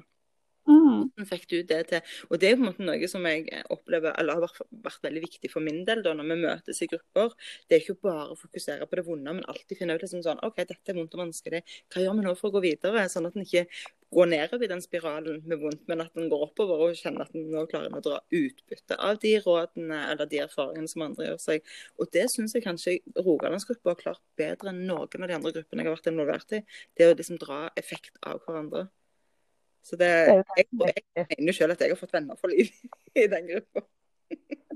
Mm. 0.68 1.08
Hvordan 1.16 1.28
fikk 1.30 1.46
du 1.48 1.58
det 1.64 1.80
til? 1.88 2.16
Og 2.30 2.40
Det 2.42 2.50
er 2.50 2.58
på 2.58 2.64
en 2.66 2.68
måte 2.68 2.84
noe 2.84 3.08
som 3.08 3.26
jeg 3.30 3.46
opplever, 3.72 4.12
eller 4.20 4.36
har 4.36 4.44
vært, 4.84 5.00
veldig 5.06 5.22
viktig 5.24 5.52
for 5.52 5.64
min 5.64 5.86
del 5.88 6.02
da, 6.04 6.12
når 6.18 6.28
vi 6.28 6.38
møtes 6.42 6.82
i 6.84 6.90
grupper. 6.92 7.36
Det 7.68 7.78
er 7.78 7.84
ikke 7.86 8.02
bare 8.04 8.34
å 8.34 8.40
fokusere 8.40 8.88
på 8.90 9.00
det 9.00 9.06
vonde, 9.08 9.36
men 9.38 9.48
alltid 9.48 9.80
finne 9.80 9.96
ut 9.96 10.04
liksom 10.04 10.26
sånn, 10.26 10.42
OK, 10.44 10.60
dette 10.68 10.92
er 10.92 10.98
vondt 11.00 11.16
og 11.16 11.24
vanskelig. 11.24 11.64
Hva 11.94 12.04
gjør 12.04 12.18
vi 12.20 12.26
nå 12.26 12.36
for 12.36 12.50
å 12.50 12.58
gå 12.58 12.64
videre? 12.68 13.06
Sånn 13.12 13.30
at 13.30 13.38
en 13.38 13.46
ikke 13.46 13.64
går 14.16 14.30
nedover 14.32 14.68
i 14.68 14.72
den 14.72 14.84
spiralen 14.84 15.42
med 15.48 15.64
vondt, 15.64 15.88
men 15.88 16.04
at 16.04 16.20
en 16.20 16.30
går 16.32 16.46
oppover 16.50 16.84
og 16.86 17.00
kjenner 17.00 17.26
at 17.26 17.36
en 17.36 17.48
nå 17.52 17.64
klarer 17.72 17.96
å 17.96 18.04
dra 18.04 18.20
utbytte 18.42 19.00
av 19.04 19.20
de 19.24 19.34
rådene 19.44 20.04
eller 20.12 20.30
de 20.32 20.44
erfaringene 20.46 20.92
som 20.92 21.04
andre 21.08 21.32
gjør 21.32 21.42
seg. 21.44 21.74
Og 22.00 22.12
Det 22.18 22.28
syns 22.32 22.56
jeg 22.56 22.64
kanskje 22.64 23.00
Rogalandsgruppa 23.20 23.94
har 23.94 24.00
klart 24.00 24.24
bedre 24.40 24.72
enn 24.72 24.86
noen 24.88 25.24
av 25.24 25.28
de 25.32 25.40
andre 25.40 25.56
gruppene 25.60 25.84
jeg 25.84 25.92
har 25.92 25.98
vært 25.98 26.12
involvert 26.12 26.56
i. 26.56 26.64
Det 26.96 27.12
å 27.12 27.18
liksom 27.20 27.40
dra 27.42 27.68
effekt 27.80 28.16
av 28.24 28.40
hverandre. 28.48 28.88
Så 29.88 29.96
det, 29.96 30.10
jeg, 30.28 30.66
jeg 31.16 31.26
mener 31.30 31.48
jo 31.48 31.56
selv 31.56 31.78
at 31.78 31.82
jeg 31.84 31.94
har 31.94 32.00
fått 32.00 32.16
venner 32.18 32.36
for 32.40 32.52
liv 32.52 32.68
i 33.16 33.24
den 33.32 33.46
gruppa. 33.48 33.86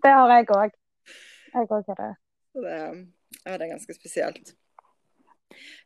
Det 0.01 0.11
har 0.15 0.31
jeg 0.31 0.47
òg. 0.55 0.77
Jeg 1.51 1.67
òg 1.67 1.89
har 1.91 1.97
det. 1.99 2.11
Så 2.51 2.63
det, 2.63 2.77
ja, 3.41 3.57
det 3.57 3.65
er 3.65 3.73
ganske 3.73 3.95
spesielt. 3.97 4.53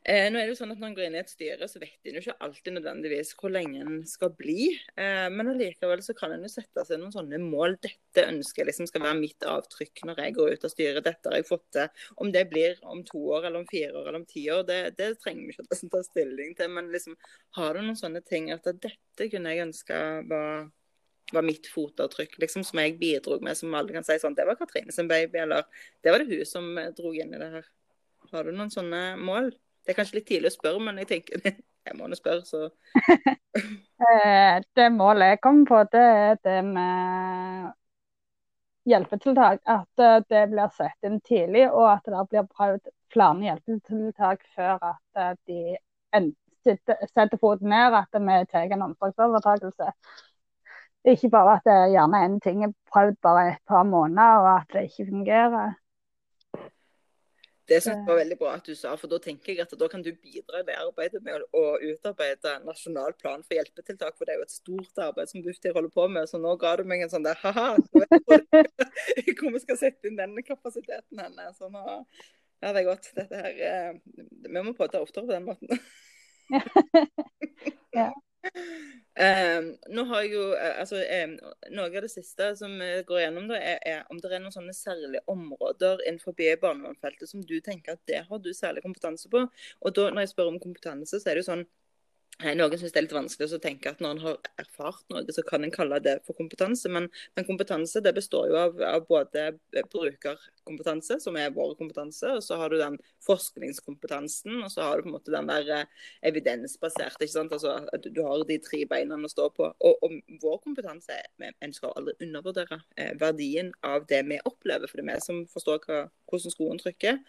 Eh, 0.02 0.28
nå 0.30 0.38
er 0.38 0.46
det 0.46 0.52
jo 0.54 0.58
sånn 0.60 0.72
at 0.74 0.80
Når 0.80 0.88
en 0.88 0.96
går 0.96 1.06
inn 1.08 1.16
i 1.18 1.20
et 1.22 1.32
styre, 1.32 1.68
så 1.70 1.80
vet 1.82 2.08
en 2.08 2.18
jo 2.18 2.22
ikke 2.22 2.36
alltid 2.46 2.76
nødvendigvis 2.76 3.32
hvor 3.38 3.52
lenge 3.54 3.82
en 3.82 3.98
skal 4.08 4.32
bli. 4.38 4.68
Eh, 4.96 5.26
men 5.32 5.52
allikevel 5.52 6.02
så 6.04 6.14
kan 6.18 6.34
en 6.34 6.46
jo 6.46 6.52
sette 6.52 6.84
seg 6.86 7.00
noen 7.00 7.14
sånne 7.14 7.40
mål. 7.42 7.78
Dette 7.86 8.26
ønsker 8.30 8.68
liksom 8.68 8.88
skal 8.90 9.04
være 9.06 9.20
mitt 9.20 9.46
avtrykk 9.46 10.04
når 10.08 10.22
jeg 10.24 10.36
går 10.38 10.54
ut 10.54 10.68
av 10.68 10.74
styret. 10.74 11.02
Dette 11.06 11.32
har 11.32 11.38
jeg 11.40 11.50
fått 11.50 11.66
til. 11.76 12.06
Om 12.22 12.32
det 12.34 12.46
blir 12.52 12.80
om 12.86 13.04
to 13.06 13.20
år, 13.36 13.48
eller 13.48 13.60
om 13.62 13.68
fire 13.70 13.92
år 13.92 14.08
eller 14.08 14.22
om 14.22 14.30
ti 14.30 14.46
år, 14.52 14.64
det, 14.68 14.80
det 15.00 15.12
trenger 15.22 15.44
vi 15.44 15.56
ikke 15.56 15.66
å 15.66 15.92
ta 15.96 16.02
stilling 16.06 16.56
til. 16.58 16.72
Men 16.72 16.90
liksom, 16.94 17.18
har 17.58 17.76
du 17.76 17.82
noen 17.84 17.98
sånne 17.98 18.24
ting 18.26 18.50
at 18.54 18.66
dette 18.72 19.30
kunne 19.32 19.54
jeg 19.54 19.68
ønske 19.68 20.02
var 20.30 20.66
var 21.32 21.42
mitt 21.42 21.66
fotavtrykk, 21.66 22.36
liksom, 22.38 22.64
som 22.64 22.78
jeg 22.78 22.98
bidro 23.00 23.40
med, 23.42 23.56
som 23.58 23.74
alle 23.74 23.94
kan 23.94 24.04
si 24.06 24.18
sånn 24.22 24.36
Det 24.36 24.46
var 24.46 24.58
Katrine 24.58 24.94
sin 24.94 25.08
baby, 25.10 25.40
eller 25.42 25.66
det 26.04 26.12
var 26.14 26.22
det 26.22 26.30
hun 26.30 26.46
som 26.46 26.68
dro 26.96 27.10
inn 27.14 27.34
i 27.34 27.40
det 27.40 27.48
her. 27.56 27.66
Har 28.32 28.44
du 28.44 28.52
noen 28.56 28.72
sånne 28.72 29.00
mål? 29.20 29.50
Det 29.84 29.92
er 29.94 29.98
kanskje 30.00 30.18
litt 30.20 30.28
tidlig 30.28 30.50
å 30.50 30.56
spørre, 30.56 30.82
men 30.88 31.00
jeg 31.02 31.10
tenker 31.12 31.42
jeg 31.86 31.98
må 31.98 32.08
nå 32.10 32.18
spørre, 32.18 32.44
så 32.46 32.66
Eh, 33.96 34.60
Det 34.76 34.90
målet 34.92 35.30
jeg 35.30 35.38
kommer 35.40 35.64
på, 35.70 35.78
det 35.92 36.00
er 36.04 36.34
det 36.44 36.56
med 36.66 37.70
hjelpetiltak. 38.86 39.60
At 39.66 40.02
eh, 40.06 40.18
det 40.30 40.42
blir 40.52 40.72
satt 40.76 41.08
inn 41.08 41.20
tidlig, 41.24 41.66
og 41.72 41.86
at 41.94 42.04
det 42.12 42.26
blir 42.30 42.48
prøvd 42.56 42.90
flere 43.12 43.46
hjelpetiltak 43.48 44.44
før 44.56 44.84
at 44.92 45.22
eh, 45.22 45.34
de 45.48 45.60
setter 46.66 47.38
foten 47.40 47.70
ned, 47.70 47.94
at 47.94 48.20
vi 48.28 48.38
tar 48.50 48.72
en 48.74 48.82
omsorgsovertakelse. 48.90 49.92
Ikke 51.06 51.30
bare 51.30 51.56
at 51.56 51.66
det 51.66 51.72
er 51.72 51.92
gjerne 51.94 52.22
en 52.26 52.40
ting 52.42 52.64
er 52.66 52.72
prøvd 52.92 53.18
bare 53.22 53.48
et 53.52 53.62
par 53.68 53.84
måneder, 53.86 54.40
og 54.42 54.48
at 54.56 54.72
det 54.74 54.88
ikke 54.90 55.10
fungerer. 55.12 55.74
Det 57.66 57.80
synes 57.82 57.96
jeg 57.96 58.06
var 58.06 58.18
veldig 58.20 58.36
bra 58.38 58.52
at 58.54 58.68
du 58.68 58.74
sa, 58.78 58.92
for 59.00 59.10
da 59.10 59.18
tenker 59.22 59.52
jeg 59.52 59.64
at 59.64 59.72
da 59.78 59.88
kan 59.90 60.02
du 60.04 60.12
bidra 60.14 60.60
i 60.62 60.66
det 60.68 60.76
arbeidet 60.78 61.22
med 61.26 61.42
å, 61.50 61.64
utarbeide 61.82 62.52
en 62.52 62.68
nasjonal 62.68 63.16
plan 63.18 63.42
for 63.42 63.58
hjelpetiltak, 63.58 64.14
for 64.14 64.28
det 64.28 64.36
er 64.36 64.38
jo 64.40 64.46
et 64.46 64.54
stort 64.54 65.02
arbeid 65.02 65.32
som 65.32 65.42
Bufdir 65.42 65.74
holder 65.74 65.90
på 65.94 66.06
med. 66.12 66.30
Så 66.30 66.38
nå 66.42 66.54
ga 66.62 66.76
du 66.78 66.84
meg 66.86 67.02
en 67.02 67.10
sånn 67.12 67.26
der 67.26 67.38
ha-ha, 67.42 67.68
hvor- 67.90 69.54
vi 69.56 69.62
skal 69.62 69.78
sette 69.80 70.08
inn 70.10 70.18
denne 70.18 70.42
kapasiteten 70.46 71.22
henne. 71.22 71.50
Så 71.58 71.70
nå 71.72 71.82
ja, 72.62 72.70
det 72.72 72.80
er 72.80 72.86
godt. 72.88 73.10
Dette 73.16 73.36
her 73.36 73.58
eh, 73.68 73.98
Vi 74.46 74.62
må 74.62 74.72
prøve 74.72 74.88
å 74.88 74.94
ta 74.94 75.02
oftere 75.04 75.26
på 75.26 75.34
den 75.34 75.44
måten. 75.50 75.82
Ja. 77.96 78.12
Eh, 79.16 79.62
nå 79.96 80.02
har 80.10 80.24
jeg 80.26 80.34
jo, 80.34 80.42
eh, 80.52 80.74
altså, 80.82 80.98
um, 81.00 81.30
Noe 81.72 81.86
av 81.88 82.04
det 82.04 82.10
siste 82.12 82.50
som 82.58 82.74
vi 82.76 82.88
går 83.08 83.22
gjennom, 83.22 83.46
da, 83.48 83.56
er, 83.56 83.78
er 83.88 84.02
om 84.12 84.18
det 84.20 84.28
er 84.28 84.42
noen 84.44 84.52
sånne 84.52 84.74
særlige 84.76 85.22
områder 85.32 86.02
innenfor 86.04 86.36
barnevernsfeltet 86.36 87.30
som 87.30 87.40
du 87.40 87.54
tenker 87.64 87.96
at 87.96 88.02
det 88.10 88.26
har 88.28 88.42
du 88.44 88.50
særlig 88.52 88.84
kompetanse 88.84 89.30
på. 89.32 89.46
Og 89.80 89.96
da, 89.96 90.10
Når 90.10 90.26
jeg 90.26 90.32
spør 90.34 90.52
om 90.52 90.60
kompetanse, 90.60 91.16
så 91.16 91.30
er 91.30 91.38
det 91.38 91.46
jo 91.46 91.48
sånn 91.48 91.64
eh, 91.64 91.72
Noen 92.36 92.76
syns 92.76 92.92
det 92.92 92.98
er 93.00 93.04
litt 93.06 93.14
vanskelig 93.16 93.56
å 93.56 93.58
tenke 93.64 93.88
at 93.88 94.02
når 94.04 94.10
en 94.12 94.18
har 94.20 94.48
erfart 94.60 95.06
noe, 95.08 95.22
så 95.32 95.40
kan 95.46 95.64
en 95.64 95.72
kalle 95.72 95.96
det 96.04 96.18
for 96.26 96.36
kompetanse. 96.36 96.90
Men, 96.92 97.06
men 97.32 97.46
kompetanse 97.48 98.02
det 98.04 98.12
består 98.18 98.50
jo 98.50 98.58
av, 98.60 98.82
av 98.84 99.06
både 99.08 99.46
brukerkompetanse, 99.72 101.16
som 101.24 101.38
er 101.40 101.54
vår 101.56 101.72
kompetanse, 101.80 102.34
og 102.36 102.44
så 102.44 102.58
har 102.60 102.68
du 102.72 102.76
den 102.82 102.98
forskningskompetansen, 103.24 104.60
og 104.66 104.68
så 104.74 104.84
har 104.84 105.00
du 105.00 105.06
på 105.06 105.12
en 105.14 105.16
måte 105.16 105.32
den 105.32 105.48
der 105.48 105.72
eh, 105.78 106.06
evidensbaserte. 106.28 107.24
ikke 107.24 107.38
sant? 107.38 107.56
Altså, 107.56 107.78
at 107.88 108.04
du, 108.04 108.12
du 108.12 108.20
har 108.26 108.44
de 108.44 108.60
tre 108.60 108.84
beina 108.90 109.16
å 109.16 109.32
stå 109.32 109.48
på. 109.56 109.72
Og, 109.72 110.04
og 110.04 110.40
vår 110.42 110.60
kompetanse 110.68 111.16
En 111.40 111.72
skal 111.72 111.96
aldri 111.96 112.18
undervurdere 112.20 112.82
eh, 113.00 113.14
verdien 113.16 113.72
av 113.86 114.04
det 114.10 114.20
vi 114.28 114.42
opplever, 114.44 114.90
for 114.90 115.00
det 115.00 115.06
er 115.06 115.14
vi 115.14 115.24
som 115.24 115.46
forstår 115.48 115.88
hva, 115.88 116.04
hvordan 116.28 116.52
skoen 116.52 116.84
trykker. 116.84 117.22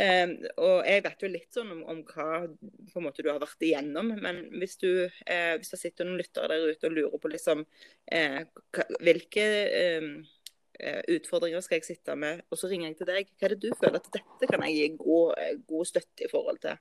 Eh, 0.00 0.28
og 0.56 0.86
Jeg 0.88 1.02
vet 1.04 1.20
jo 1.24 1.28
litt 1.28 1.52
sånn 1.52 1.72
om, 1.74 1.80
om 1.92 1.98
hva 2.08 2.28
på 2.48 3.00
en 3.00 3.04
måte 3.04 3.24
du 3.24 3.28
har 3.28 3.40
vært 3.42 3.64
igjennom, 3.66 4.14
men 4.24 4.38
hvis, 4.56 4.78
du, 4.80 4.88
eh, 5.26 5.56
hvis 5.58 5.72
det 5.74 5.80
sitter 5.82 6.08
noen 6.08 6.20
lyttere 6.22 6.48
der 6.48 6.72
ute 6.72 6.88
og 6.88 6.96
lurer 6.96 7.18
på 7.20 7.32
liksom, 7.32 7.64
eh, 8.08 8.38
hvilke 9.04 9.44
eh, 9.68 10.06
eh, 10.80 11.02
utfordringer 11.16 11.60
skal 11.64 11.80
jeg 11.80 11.90
sitte 11.90 12.16
med, 12.16 12.40
og 12.48 12.60
så 12.60 12.70
ringer 12.72 12.88
jeg 12.88 13.02
til 13.02 13.10
deg, 13.12 13.34
hva 13.36 13.48
er 13.50 13.54
det 13.56 13.60
du 13.66 13.76
føler 13.76 14.00
at 14.00 14.08
dette 14.16 14.48
kan 14.48 14.64
jeg 14.68 14.78
gi 14.78 14.88
god, 15.02 15.36
eh, 15.44 15.54
god 15.68 15.92
støtte 15.92 16.24
i 16.24 16.32
forhold 16.32 16.62
til? 16.64 16.80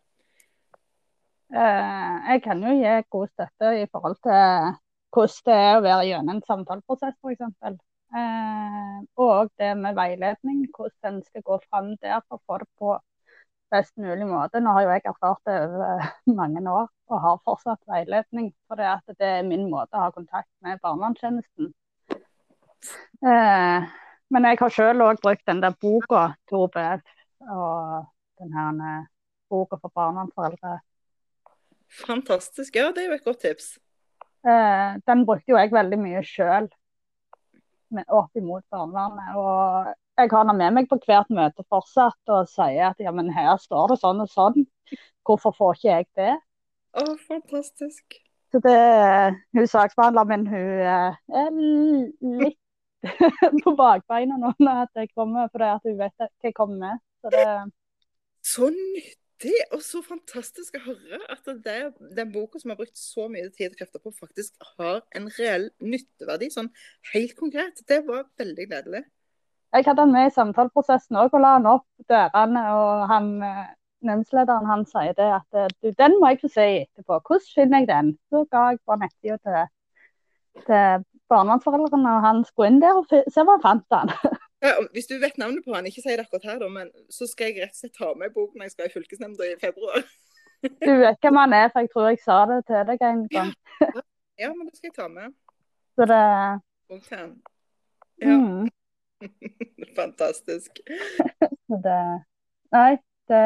Eh, 1.52 2.16
Jeg 2.32 2.44
kan 2.48 2.64
jo 2.64 2.78
gi 2.80 2.96
god 3.12 3.36
støtte 3.36 3.76
i 3.82 3.88
forhold 3.92 4.20
til 4.24 4.80
hvordan 5.12 5.44
det 5.52 5.56
er 5.60 5.74
å 5.76 5.84
være 5.84 6.04
gjennom 6.08 6.38
en 6.38 6.46
samtaleprosess, 6.48 7.18
f.eks. 7.20 7.82
Eh, 8.12 8.98
og 9.24 9.52
det 9.60 9.72
med 9.80 9.96
veiledning, 9.96 10.66
hvordan 10.76 11.16
en 11.16 11.24
skal 11.24 11.44
gå 11.48 11.58
fram 11.70 11.94
der 12.02 12.20
for 12.28 12.40
å 12.40 12.44
få 12.48 12.58
det 12.64 12.68
på 12.80 12.98
best 13.72 13.96
mulig 13.98 14.28
måte. 14.28 14.60
Nå 14.60 14.74
har 14.76 14.86
jo 14.86 14.92
jeg 14.92 15.06
erfart 15.08 15.48
det 15.48 15.56
over 15.64 16.04
mange 16.42 16.64
år 16.68 16.90
og 17.12 17.22
har 17.26 17.40
fortsatt 17.48 17.80
veiledning. 17.88 18.52
For 18.68 18.80
det, 18.80 18.90
at 18.98 19.20
det 19.20 19.32
er 19.38 19.48
min 19.48 19.70
måte 19.72 19.96
å 19.96 20.08
ha 20.08 20.12
kontakt 20.16 20.52
med 20.66 20.82
barnevernstjenesten. 20.84 21.72
Eh, 23.22 23.90
men 24.32 24.48
jeg 24.48 24.60
har 24.60 24.76
selv 24.76 25.06
òg 25.06 25.22
brukt 25.24 25.48
den 25.48 25.62
der 25.64 25.76
boka 25.80 26.32
til 26.50 26.66
OBF 26.66 27.04
og 27.52 28.08
den 28.42 28.54
her 28.58 28.84
eh, 28.90 29.08
boka 29.52 29.80
for 29.80 29.94
barnevernsforeldre. 29.96 30.80
Fantastisk. 32.08 32.76
Ja, 32.76 32.92
det 32.96 33.04
er 33.06 33.12
jo 33.12 33.18
et 33.20 33.26
godt 33.28 33.42
tips. 33.44 33.74
Eh, 34.48 35.00
den 35.08 35.26
brukte 35.28 35.54
jo 35.54 35.60
jeg 35.60 35.74
veldig 35.76 36.00
mye 36.02 36.24
sjøl 36.26 36.72
opp 38.08 38.38
imot 38.40 38.64
barnevernet. 38.72 39.36
Og 39.38 39.92
jeg 40.22 40.32
har 40.32 40.48
den 40.48 40.60
med 40.60 40.78
meg 40.78 40.90
på 40.90 41.00
hvert 41.06 41.30
møte 41.34 41.66
fortsatt 41.72 42.34
og 42.34 42.50
sier 42.52 42.92
at 42.92 43.02
ja, 43.04 43.14
men 43.16 43.32
her 43.34 43.56
står 43.62 43.94
det 43.94 44.02
sånn 44.02 44.24
og 44.24 44.32
sånn. 44.32 44.66
Hvorfor 45.28 45.56
får 45.58 45.78
ikke 45.78 45.90
jeg 45.92 46.10
det? 46.20 46.34
Å, 46.98 47.06
fantastisk. 47.28 48.20
Så 48.52 48.60
det, 48.60 48.80
hun 49.56 49.68
saksbehandler, 49.70 50.28
men 50.28 50.48
hun 50.52 50.82
eh, 50.84 51.20
er 51.42 51.54
litt 51.56 52.58
på 53.64 53.74
bakbeina 53.78 54.38
nå 54.38 54.52
når 54.60 54.90
jeg 55.00 55.14
kommer, 55.16 55.48
fordi 55.54 55.72
hun 55.88 56.02
vet 56.02 56.18
hva 56.20 56.28
jeg 56.44 56.58
kommer 56.58 56.82
med. 56.84 57.04
Så 57.22 57.32
det, 57.32 57.46
Så 58.44 58.68
nyttig 59.42 59.62
er 59.74 59.82
så 59.82 60.02
fantastisk 60.06 60.76
å 60.78 60.82
høre 60.86 61.20
at 61.30 61.48
det, 61.66 61.94
den 62.16 62.32
boka 62.32 62.60
som 62.60 62.72
har 62.72 62.78
brukt 62.78 62.98
så 62.98 63.28
mye 63.30 63.50
tid 63.50 63.72
og 63.72 63.80
krefter 63.80 64.02
på, 64.02 64.12
faktisk 64.14 64.54
har 64.78 65.02
en 65.16 65.30
reell 65.38 65.70
nytteverdi. 65.80 66.52
Sånn 66.52 66.70
helt 67.14 67.36
konkret. 67.38 67.82
Det 67.88 68.04
var 68.08 68.28
veldig 68.38 68.68
gledelig. 68.70 69.04
jeg 69.74 69.86
hadde 69.86 70.02
han 70.02 70.12
med 70.12 70.28
i 70.28 70.34
samtaleprosessen 70.36 71.18
òg, 71.18 71.34
og 71.34 71.42
la 71.42 71.54
han 71.58 71.70
opp 71.70 71.88
dørene. 72.10 72.64
Og 72.76 73.08
han 73.10 73.30
eh, 73.42 73.70
nemndslederen 74.02 74.68
han 74.68 74.86
sier 74.86 75.16
det 75.18 75.30
at 75.40 75.58
eh, 75.58 75.72
du, 75.82 75.92
den 75.98 76.20
må 76.20 76.34
jeg 76.34 76.42
få 76.44 76.52
se 76.52 76.68
etterpå. 76.84 77.22
Hvordan 77.26 77.48
finner 77.56 77.80
jeg 77.80 77.92
den? 77.92 78.14
Så 78.30 78.46
ga 78.52 78.68
jeg 78.72 78.82
bare 78.86 79.06
nettsida 79.06 79.40
til, 79.42 79.74
til 80.68 81.08
barnevernsforeldrene, 81.32 82.18
og 82.18 82.26
han 82.28 82.46
skulle 82.46 82.74
inn 82.74 82.82
der 82.84 83.00
og 83.00 83.10
se 83.10 83.46
hva 83.48 83.58
han 83.58 83.66
fant 83.66 83.90
den. 83.96 84.16
Ja, 84.62 84.76
hvis 84.94 85.08
du 85.10 85.16
vet 85.18 85.38
navnet 85.42 85.66
på 85.66 85.74
han, 85.74 85.88
ikke 85.90 86.04
si 86.04 86.14
det 86.14 86.26
akkurat 86.26 86.44
her, 86.46 86.60
da, 86.62 86.68
men 86.70 86.92
så 87.10 87.26
skal 87.30 87.50
jeg 87.50 87.64
rett 87.64 87.74
og 87.74 87.80
slett 87.80 87.96
ta 87.98 88.12
med 88.18 88.34
boken 88.36 88.62
når 88.62 88.70
jeg 88.70 88.76
skal 88.76 88.90
i 88.90 88.94
fylkesnemnda 88.94 89.48
i 89.48 89.56
februar. 89.62 90.04
Du 90.62 90.92
vet 91.02 91.24
hvem 91.26 91.40
han 91.42 91.56
er, 91.58 91.70
for 91.74 91.82
jeg 91.82 91.90
tror 91.94 92.10
jeg 92.12 92.20
sa 92.22 92.38
det 92.52 92.60
til 92.68 92.84
deg 92.92 93.06
en 93.08 93.24
gang. 93.32 93.56
Ja, 94.38 94.52
men 94.54 94.68
det 94.68 94.76
skal 94.78 94.92
jeg 94.92 94.98
ta 95.00 95.08
med. 95.10 95.34
Så 95.98 96.06
det 96.12 96.22
okay. 96.94 97.26
Ja, 98.22 98.36
mm, 98.38 98.70
fantastisk. 100.00 100.84
så 101.68 101.82
det 101.88 102.04
Nei, 102.72 102.92
det 103.28 103.46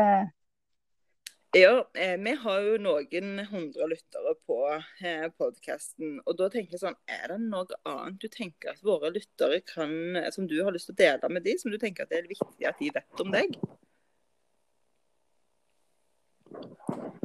Ja, 1.57 1.87
eh, 1.93 2.17
vi 2.19 2.31
har 2.35 2.59
jo 2.67 2.71
noen 2.83 3.37
hundre 3.47 3.85
lyttere 3.87 4.33
på 4.43 4.57
eh, 4.75 5.29
podkasten. 5.39 6.17
Og 6.27 6.35
da 6.35 6.49
tenker 6.51 6.75
jeg 6.75 6.81
sånn, 6.81 6.97
er 7.07 7.31
det 7.31 7.37
noe 7.45 7.77
annet 7.87 8.17
du 8.19 8.25
tenker 8.27 8.73
at 8.73 8.81
våre 8.83 9.07
lyttere 9.15 9.61
kan, 9.63 9.93
som 10.35 10.49
du 10.51 10.57
har 10.65 10.75
lyst 10.75 10.89
til 10.89 10.97
å 10.97 10.99
dele 10.99 11.29
med 11.31 11.45
de, 11.47 11.53
som 11.61 11.71
du 11.71 11.77
tenker 11.79 12.03
at 12.03 12.11
det 12.11 12.17
er 12.19 12.27
viktig 12.27 12.67
at 12.67 12.81
de 12.83 12.89
vet 12.97 13.23
om 13.23 13.31
deg? 13.31 13.55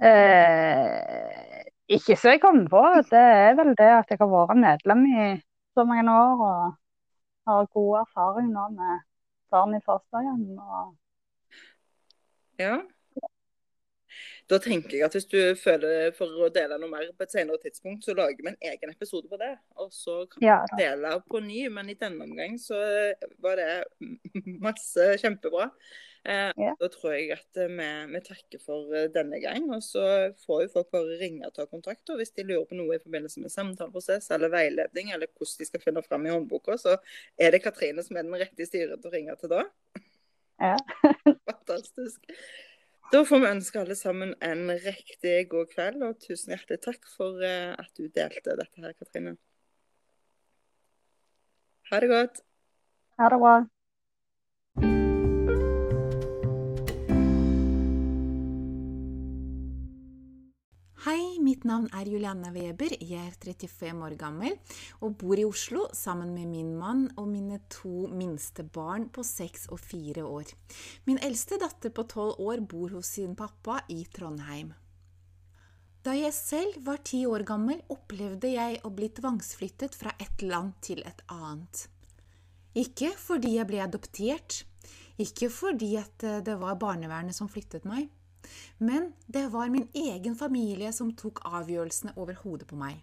eh, 0.07 1.67
Ikke 1.99 2.15
så 2.15 2.37
jeg 2.37 2.45
kommer 2.47 2.71
på. 2.71 2.85
Det 3.11 3.25
er 3.49 3.59
vel 3.59 3.75
det 3.83 3.91
at 3.97 4.15
jeg 4.15 4.23
har 4.23 4.31
vært 4.31 4.63
medlem 4.63 5.03
i 5.11 5.27
så 5.75 5.83
mange 5.91 6.07
år 6.07 6.47
og 6.53 6.79
har 7.51 7.69
god 7.75 7.99
erfaring 8.05 8.55
nå 8.55 8.69
med 8.79 9.03
barn 9.51 9.75
i 9.75 9.83
fosterhjem. 9.91 10.47
Og 10.55 10.95
Ja. 12.63 12.79
Da 14.51 14.59
tenker 14.63 14.97
jeg 14.99 15.07
at 15.07 15.15
hvis 15.17 15.29
du 15.31 15.39
føler 15.59 16.11
for 16.17 16.43
å 16.45 16.51
dele 16.53 16.79
noe 16.81 16.91
mer 16.91 17.09
på 17.15 17.27
et 17.27 17.33
senere 17.35 17.61
tidspunkt, 17.63 18.05
så 18.07 18.15
lager 18.19 18.43
vi 18.43 18.53
en 18.53 18.61
egen 18.73 18.93
episode 18.93 19.31
på 19.31 19.39
det. 19.41 19.55
Og 19.79 19.91
så 19.95 20.25
kan 20.31 20.45
Ja, 20.45 20.61
vi 20.75 20.83
dele 20.85 21.17
på 21.31 21.41
ny, 21.45 21.65
men 21.73 21.91
i 21.93 21.99
denne 21.99 22.27
omgang 22.27 22.59
så 22.61 22.79
var 23.43 23.61
det 23.61 23.73
masse 24.67 25.13
kjempebra. 25.23 25.71
Eh, 26.25 26.53
Ja. 26.57 26.75
Da 26.81 26.89
tror 26.93 27.15
jeg 27.15 27.31
at 27.33 27.57
eh, 27.57 27.71
vi, 27.73 27.89
vi 28.13 28.21
takker 28.25 28.61
for 28.65 28.93
eh, 28.95 29.09
denne 29.15 29.41
gang. 29.41 29.71
Og 29.73 29.83
så 29.85 30.03
får 30.45 30.65
jo 30.67 30.73
folk 30.75 30.91
bare 30.93 31.19
ringe 31.21 31.47
og 31.49 31.55
ta 31.57 31.67
kontakt. 31.71 32.05
Og 32.13 32.21
hvis 32.21 32.35
de 32.37 32.45
lurer 32.45 32.67
på 32.69 32.77
noe 32.79 32.99
i 32.99 33.03
forbindelse 33.03 33.41
med 33.41 33.53
samtaleprosess 33.55 34.31
eller 34.37 34.53
veiledning, 34.53 35.15
eller 35.15 35.31
hvordan 35.33 35.63
de 35.63 35.69
skal 35.71 35.85
finne 35.85 36.05
fram 36.05 36.27
i 36.27 36.35
håndboka, 36.35 36.77
så 36.81 36.99
er 37.41 37.55
det 37.55 37.63
Katrine 37.65 38.05
som 38.05 38.19
er 38.19 38.27
den 38.29 38.37
rette 38.41 38.65
i 38.65 38.69
styret 38.69 39.01
til 39.01 39.13
å 39.13 39.15
ringe 39.15 39.37
til 39.41 39.55
da. 39.55 39.65
Ja. 40.61 40.77
Fantastisk. 41.49 42.21
Da 43.11 43.25
får 43.27 43.41
vi 43.43 43.49
ønske 43.51 43.81
alle 43.81 43.97
sammen 43.99 44.37
en 44.47 44.69
riktig 44.85 45.49
god 45.51 45.73
kveld, 45.73 46.03
og 46.07 46.21
tusen 46.23 46.55
hjertelig 46.55 46.79
takk 46.85 47.09
for 47.11 47.43
eh, 47.43 47.73
at 47.75 47.91
du 47.99 48.07
delte 48.07 48.55
dette 48.55 48.85
her, 48.85 48.95
Katrine. 48.95 49.35
Ha 51.91 51.99
det 52.05 52.11
godt. 52.13 52.39
Ha 53.19 53.31
det 53.33 53.41
bra. 53.43 53.57
Hei, 61.01 61.39
mitt 61.41 61.63
navn 61.65 61.87
er 61.97 62.05
Julianne 62.13 62.51
Weber. 62.53 62.93
Jeg 63.01 63.31
er 63.31 63.37
35 63.41 64.03
år 64.05 64.17
gammel 64.21 64.59
og 65.01 65.15
bor 65.23 65.41
i 65.41 65.47
Oslo 65.49 65.87
sammen 65.97 66.35
med 66.35 66.51
min 66.51 66.75
mann 66.77 67.07
og 67.15 67.31
mine 67.31 67.57
to 67.73 68.03
minste 68.13 68.67
barn 68.69 69.07
på 69.09 69.25
6 69.25 69.71
og 69.73 69.81
4 69.81 70.27
år. 70.29 70.53
Min 71.09 71.23
eldste 71.25 71.57
datter 71.63 71.89
på 71.97 72.05
12 72.05 72.45
år 72.45 72.61
bor 72.69 72.93
hos 72.99 73.15
sin 73.17 73.33
pappa 73.33 73.79
i 73.89 74.03
Trondheim. 74.13 74.75
Da 76.05 76.19
jeg 76.19 76.37
selv 76.37 76.77
var 76.85 77.01
ti 77.01 77.23
år 77.25 77.47
gammel, 77.49 77.81
opplevde 77.89 78.53
jeg 78.53 78.85
å 78.85 78.93
bli 78.93 79.09
tvangsflyttet 79.09 79.97
fra 79.97 80.13
et 80.21 80.45
land 80.45 80.77
til 80.85 81.01
et 81.09 81.25
annet. 81.33 81.87
Ikke 82.77 83.15
fordi 83.17 83.57
jeg 83.57 83.73
ble 83.73 83.81
adoptert, 83.89 84.67
ikke 85.17 85.49
fordi 85.49 85.95
eh, 85.97 86.41
det 86.45 86.61
var 86.61 86.77
barnevernet 86.77 87.41
som 87.41 87.49
flyttet 87.49 87.89
meg, 87.89 88.13
men 88.79 89.13
det 89.27 89.47
var 89.53 89.71
min 89.73 89.89
egen 89.95 90.37
familie 90.37 90.93
som 90.93 91.13
tok 91.17 91.43
avgjørelsene 91.49 92.17
over 92.17 92.39
hodet 92.43 92.69
på 92.71 92.79
meg. 92.81 92.99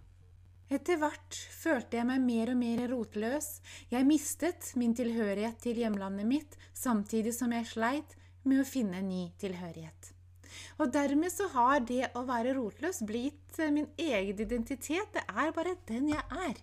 Etter 0.67 0.99
hvert 0.99 1.37
følte 1.55 1.95
jeg 1.95 2.07
meg 2.09 2.23
mer 2.25 2.51
og 2.51 2.59
mer 2.59 2.83
rotløs. 2.91 3.47
Jeg 3.93 4.07
mistet 4.07 4.73
min 4.75 4.95
tilhørighet 4.97 5.61
til 5.63 5.79
hjemlandet 5.79 6.27
mitt, 6.27 6.57
samtidig 6.75 7.31
som 7.37 7.55
jeg 7.55 7.69
sleit 7.69 8.17
med 8.43 8.63
å 8.63 8.67
finne 8.67 8.99
ny 9.03 9.29
tilhørighet. 9.39 10.11
Og 10.81 10.91
dermed 10.93 11.31
så 11.31 11.47
har 11.53 11.83
det 11.87 12.09
å 12.17 12.23
være 12.27 12.55
rotløs 12.57 13.01
blitt 13.07 13.59
eh, 13.61 13.71
min 13.73 13.87
egen 13.97 14.41
identitet. 14.43 15.13
Det 15.13 15.23
er 15.27 15.53
bare 15.55 15.77
den 15.87 16.11
jeg 16.11 16.23
er. 16.47 16.59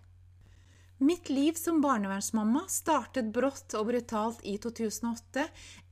Mitt 1.05 1.29
liv 1.29 1.57
som 1.59 1.81
barnevernsmamma 1.83 2.67
startet 2.71 3.33
brått 3.35 3.75
og 3.77 3.89
brutalt 3.89 4.45
i 4.47 4.55
2008 4.63 5.49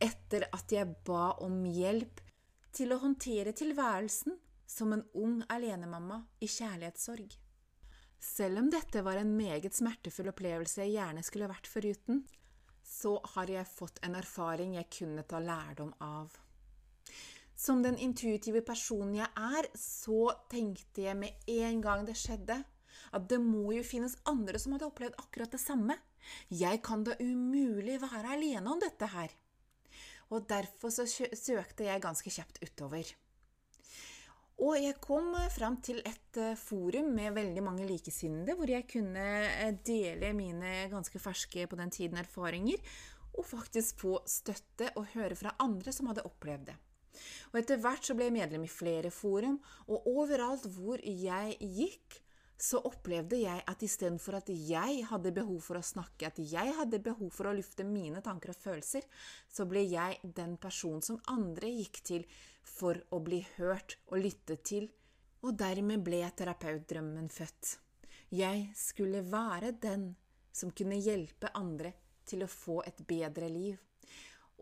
etter 0.06 0.46
at 0.54 0.72
jeg 0.72 0.94
ba 1.06 1.32
om 1.42 1.64
hjelp 1.66 2.22
til 2.72 2.92
å 2.92 3.00
håndtere 3.02 3.54
tilværelsen 3.56 4.36
som 4.68 4.92
en 4.94 5.04
ung 5.18 5.40
alenemamma 5.52 6.22
i 6.40 6.48
kjærlighetssorg. 6.48 7.34
Selv 8.22 8.62
om 8.62 8.70
dette 8.70 9.02
var 9.02 9.18
en 9.18 9.34
meget 9.36 9.74
smertefull 9.74 10.30
opplevelse 10.30 10.84
jeg 10.84 10.94
gjerne 10.94 11.24
skulle 11.26 11.50
vært 11.50 11.68
foruten, 11.68 12.22
så 12.86 13.16
har 13.34 13.50
jeg 13.50 13.68
fått 13.68 13.98
en 14.06 14.16
erfaring 14.18 14.76
jeg 14.78 14.90
kunne 14.94 15.24
ta 15.28 15.40
lærdom 15.42 15.92
av. 16.02 16.30
Som 17.58 17.82
den 17.82 17.98
intuitive 17.98 18.62
personen 18.66 19.16
jeg 19.20 19.28
er, 19.38 19.68
så 19.78 20.32
tenkte 20.50 21.04
jeg 21.04 21.18
med 21.18 21.50
en 21.50 21.82
gang 21.84 22.06
det 22.06 22.16
skjedde, 22.18 22.62
at 23.12 23.28
det 23.28 23.38
må 23.42 23.72
jo 23.76 23.84
finnes 23.86 24.16
andre 24.28 24.58
som 24.60 24.74
hadde 24.74 24.88
opplevd 24.88 25.18
akkurat 25.20 25.52
det 25.52 25.60
samme. 25.62 25.98
Jeg 26.48 26.80
kan 26.86 27.04
da 27.04 27.18
umulig 27.20 27.98
være 28.02 28.36
alene 28.36 28.72
om 28.72 28.80
dette 28.82 29.08
her. 29.12 29.34
Og 30.32 30.48
derfor 30.48 30.92
så 30.94 31.04
søkte 31.06 31.86
jeg 31.88 32.02
ganske 32.02 32.32
kjapt 32.32 32.62
utover. 32.64 33.10
Og 34.62 34.76
jeg 34.78 34.98
kom 35.02 35.32
eh, 35.34 35.50
fram 35.50 35.78
til 35.82 35.98
et 36.06 36.38
eh, 36.38 36.58
forum 36.58 37.10
med 37.16 37.34
veldig 37.34 37.64
mange 37.64 37.86
likesinnede, 37.88 38.54
hvor 38.56 38.70
jeg 38.70 38.86
kunne 38.90 39.24
eh, 39.48 39.74
dele 39.86 40.30
mine 40.36 40.86
ganske 40.92 41.18
ferske 41.18 41.66
på 41.66 41.78
den 41.80 41.90
tiden 41.90 42.20
erfaringer, 42.20 42.78
og 43.32 43.48
faktisk 43.48 44.04
få 44.04 44.18
støtte 44.28 44.92
og 45.00 45.08
høre 45.16 45.38
fra 45.38 45.54
andre 45.64 45.92
som 45.94 46.10
hadde 46.10 46.24
opplevd 46.28 46.68
det. 46.70 46.76
Og 47.52 47.58
etter 47.60 47.80
hvert 47.82 48.06
så 48.06 48.14
ble 48.16 48.28
jeg 48.28 48.36
medlem 48.36 48.66
i 48.66 48.70
flere 48.70 49.10
forum, 49.12 49.58
og 49.88 50.06
overalt 50.08 50.68
hvor 50.76 51.00
jeg 51.02 51.56
gikk, 51.58 52.21
så 52.62 52.78
opplevde 52.86 53.40
jeg 53.40 53.62
at 53.66 53.82
istedenfor 53.82 54.36
at 54.38 54.50
jeg 54.54 55.02
hadde 55.08 55.32
behov 55.34 55.58
for 55.64 55.80
å 55.80 55.82
snakke, 55.82 56.28
at 56.28 56.38
jeg 56.38 56.74
hadde 56.78 57.00
behov 57.02 57.32
for 57.34 57.50
å 57.50 57.54
lufte 57.56 57.82
mine 57.82 58.22
tanker 58.22 58.52
og 58.52 58.60
følelser, 58.60 59.06
så 59.50 59.66
ble 59.66 59.82
jeg 59.90 60.20
den 60.36 60.54
personen 60.62 61.02
som 61.02 61.18
andre 61.32 61.72
gikk 61.74 61.98
til 62.06 62.26
for 62.62 63.00
å 63.10 63.18
bli 63.24 63.40
hørt 63.56 63.96
og 64.12 64.22
lyttet 64.22 64.62
til, 64.70 64.86
og 65.42 65.56
dermed 65.58 66.04
ble 66.06 66.20
terapeutdrømmen 66.38 67.26
født. 67.34 67.78
Jeg 68.30 68.68
skulle 68.78 69.24
være 69.26 69.72
den 69.82 70.12
som 70.54 70.70
kunne 70.70 71.00
hjelpe 71.02 71.50
andre 71.58 71.90
til 72.28 72.44
å 72.46 72.52
få 72.52 72.78
et 72.86 73.02
bedre 73.08 73.48
liv, 73.50 73.74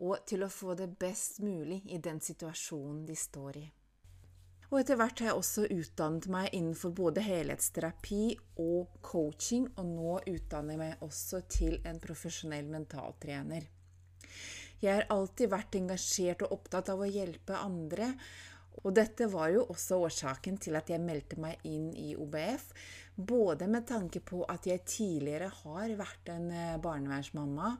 og 0.01 0.25
til 0.25 0.41
å 0.41 0.49
få 0.49 0.73
det 0.79 0.89
best 0.97 1.37
mulig 1.45 1.83
i 1.93 2.01
den 2.01 2.17
situasjonen 2.17 3.05
de 3.05 3.19
står 3.19 3.61
i. 3.61 3.67
Og 4.71 4.79
etter 4.79 4.95
hvert 4.95 5.19
har 5.19 5.33
jeg 5.33 5.35
også 5.35 5.65
utdannet 5.67 6.29
meg 6.31 6.53
innenfor 6.55 6.93
både 6.95 7.23
helhetsterapi 7.25 8.37
og 8.63 8.93
coaching, 9.03 9.65
og 9.75 9.89
nå 9.89 10.13
utdanner 10.31 10.77
jeg 10.77 10.79
meg 10.79 11.03
også 11.03 11.41
til 11.51 11.75
en 11.87 11.99
profesjonell 11.99 12.69
mentaltrener. 12.71 13.67
Jeg 14.81 14.95
har 14.95 15.09
alltid 15.13 15.51
vært 15.51 15.75
engasjert 15.77 16.45
og 16.45 16.55
opptatt 16.55 16.87
av 16.93 17.03
å 17.03 17.09
hjelpe 17.09 17.59
andre, 17.59 18.13
og 18.81 18.95
dette 18.95 19.27
var 19.29 19.51
jo 19.51 19.65
også 19.69 19.99
årsaken 20.07 20.55
til 20.63 20.79
at 20.79 20.89
jeg 20.89 21.03
meldte 21.03 21.35
meg 21.43 21.59
inn 21.67 21.91
i 21.91 22.13
OBF. 22.15 22.71
Både 23.15 23.67
med 23.67 23.83
tanke 23.87 24.21
på 24.23 24.39
at 24.49 24.65
jeg 24.65 24.85
tidligere 24.87 25.49
har 25.51 25.91
vært 25.99 26.29
en 26.31 26.47
eh, 26.55 26.77
barnevernsmamma, 26.81 27.73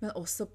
men 0.00 0.14
også 0.16 0.46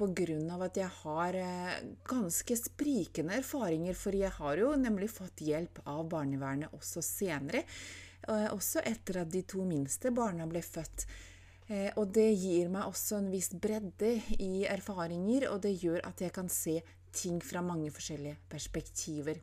av 0.52 0.66
at 0.66 0.80
jeg 0.82 0.90
har 1.04 1.38
eh, 1.38 1.78
ganske 2.10 2.58
sprikende 2.58 3.38
erfaringer, 3.38 3.94
for 3.94 4.18
jeg 4.18 4.34
har 4.40 4.58
jo 4.58 4.74
nemlig 4.82 5.12
fått 5.14 5.46
hjelp 5.46 5.84
av 5.86 6.04
barnevernet 6.10 6.74
også 6.74 7.06
senere. 7.06 7.64
eh, 8.28 8.50
Også 8.50 8.82
etter 8.82 9.22
at 9.22 9.32
de 9.32 9.46
to 9.46 9.64
minste 9.64 10.12
barna 10.12 10.50
ble 10.50 10.66
født. 10.66 11.08
Og 11.98 12.12
det 12.14 12.28
gir 12.38 12.68
meg 12.70 12.86
også 12.86 13.16
en 13.18 13.32
viss 13.32 13.48
bredde 13.58 14.12
i 14.38 14.68
erfaringer, 14.70 15.48
og 15.50 15.64
det 15.64 15.72
gjør 15.82 16.04
at 16.06 16.22
jeg 16.22 16.30
kan 16.36 16.46
se 16.46 16.76
ting 17.10 17.40
fra 17.42 17.64
mange 17.66 17.90
forskjellige 17.90 18.38
perspektiver. 18.52 19.40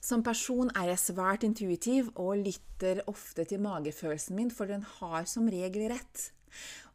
Som 0.00 0.22
person 0.24 0.70
er 0.72 0.94
jeg 0.94 1.02
svært 1.02 1.44
intuitiv 1.44 2.08
og 2.16 2.40
lytter 2.40 3.02
ofte 3.10 3.44
til 3.44 3.60
magefølelsen 3.60 4.38
min, 4.38 4.52
for 4.52 4.70
den 4.70 4.86
har 4.96 5.26
som 5.28 5.48
regel 5.52 5.90
rett. 5.92 6.30